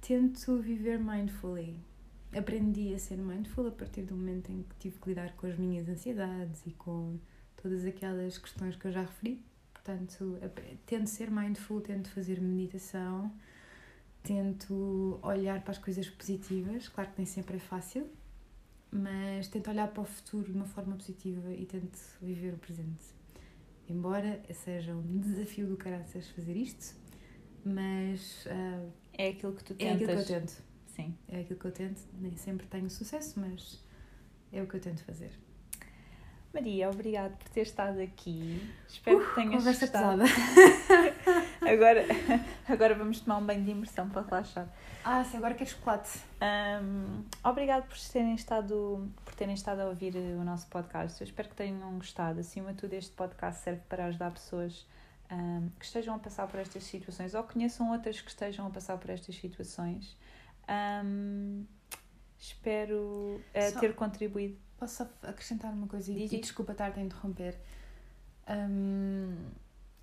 [0.02, 1.80] Tento viver mindfully.
[2.36, 5.58] Aprendi a ser mindful a partir do momento em que tive que lidar com as
[5.58, 7.18] minhas ansiedades e com
[7.62, 9.42] todas aquelas questões que eu já referi.
[9.74, 10.38] Portanto,
[10.86, 13.32] tento ser mindful, tento fazer meditação,
[14.24, 16.88] tento olhar para as coisas positivas.
[16.90, 18.08] Claro que nem sempre é fácil,
[18.92, 23.16] mas tento olhar para o futuro de uma forma positiva e tento viver o presente.
[23.88, 26.96] Embora seja um desafio do caraças fazer isto,
[27.64, 28.86] mas ah,
[29.18, 30.02] É aquilo que tu é tentas.
[30.10, 30.64] aquilo que eu tento.
[30.88, 31.18] Sim.
[31.28, 32.02] É aquilo que eu tento.
[32.20, 33.84] Nem sempre tenho sucesso, mas
[34.52, 35.32] é o que eu tento fazer.
[36.54, 38.62] Maria, obrigado por ter estado aqui.
[38.88, 40.22] Espero que tenhas Conversa gostado.
[40.24, 41.14] pesada.
[41.68, 42.06] Agora,
[42.70, 44.68] agora vamos tomar um banho de imersão para relaxar.
[45.04, 46.20] Ah, se agora quero chocolate.
[46.84, 51.20] Um, obrigado por terem, estado, por terem estado a ouvir o nosso podcast.
[51.22, 52.40] Eu espero que tenham gostado.
[52.40, 54.86] Acima de tudo, este podcast serve para ajudar pessoas
[55.32, 58.98] um, que estejam a passar por estas situações ou conheçam outras que estejam a passar
[58.98, 60.16] por estas situações.
[61.04, 61.66] Um,
[62.40, 64.58] espero eh, Só- ter contribuído.
[64.78, 67.58] Posso acrescentar uma coisa e, e desculpa estar-te a interromper.
[68.48, 69.36] Hum,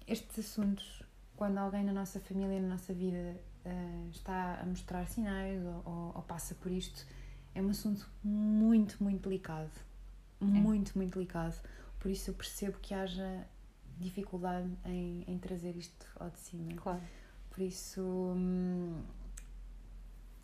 [0.07, 1.02] estes assuntos,
[1.43, 6.13] quando alguém na nossa família, na nossa vida, eh, está a mostrar sinais ou, ou-
[6.15, 7.05] ou passa por isto,
[7.53, 9.73] é um assunto muito, muito delicado.
[10.41, 11.57] Muito, muito delicado.
[11.99, 13.45] Por isso eu percebo que haja
[13.99, 16.75] dificuldade em, em trazer isto ao de cima.
[16.77, 17.01] Claro.
[17.51, 19.03] Por isso, hum,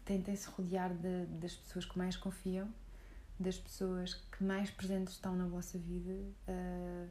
[0.05, 2.69] tentem se rodear de- das pessoas que mais confiam,
[3.39, 6.13] das pessoas que mais presentes estão na vossa vida,
[6.49, 7.07] ah,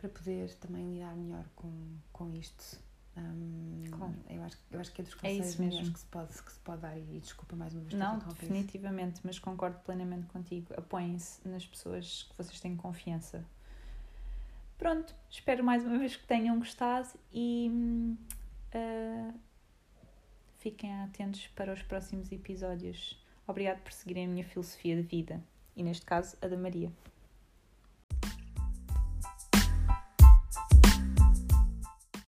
[0.00, 1.70] para poder também lidar melhor com,
[2.12, 2.80] com isto.
[3.16, 4.14] Hum, Claro.
[4.30, 5.74] eu, acho, eu acho que é dos É conselhos isso mesmo.
[5.74, 6.96] melhores que se, pode, que se pode dar.
[6.96, 10.72] E desculpa mais uma vez Não, definitivamente, mas concordo plenamente contigo.
[10.76, 13.44] Apoiem-se nas pessoas que vocês têm confiança.
[14.78, 17.70] Pronto, espero mais uma vez que tenham gostado e
[18.74, 19.34] uh,
[20.58, 23.22] fiquem atentos para os próximos episódios.
[23.46, 25.42] Obrigado por seguirem a minha filosofia de vida
[25.76, 26.90] e, neste caso, a da Maria.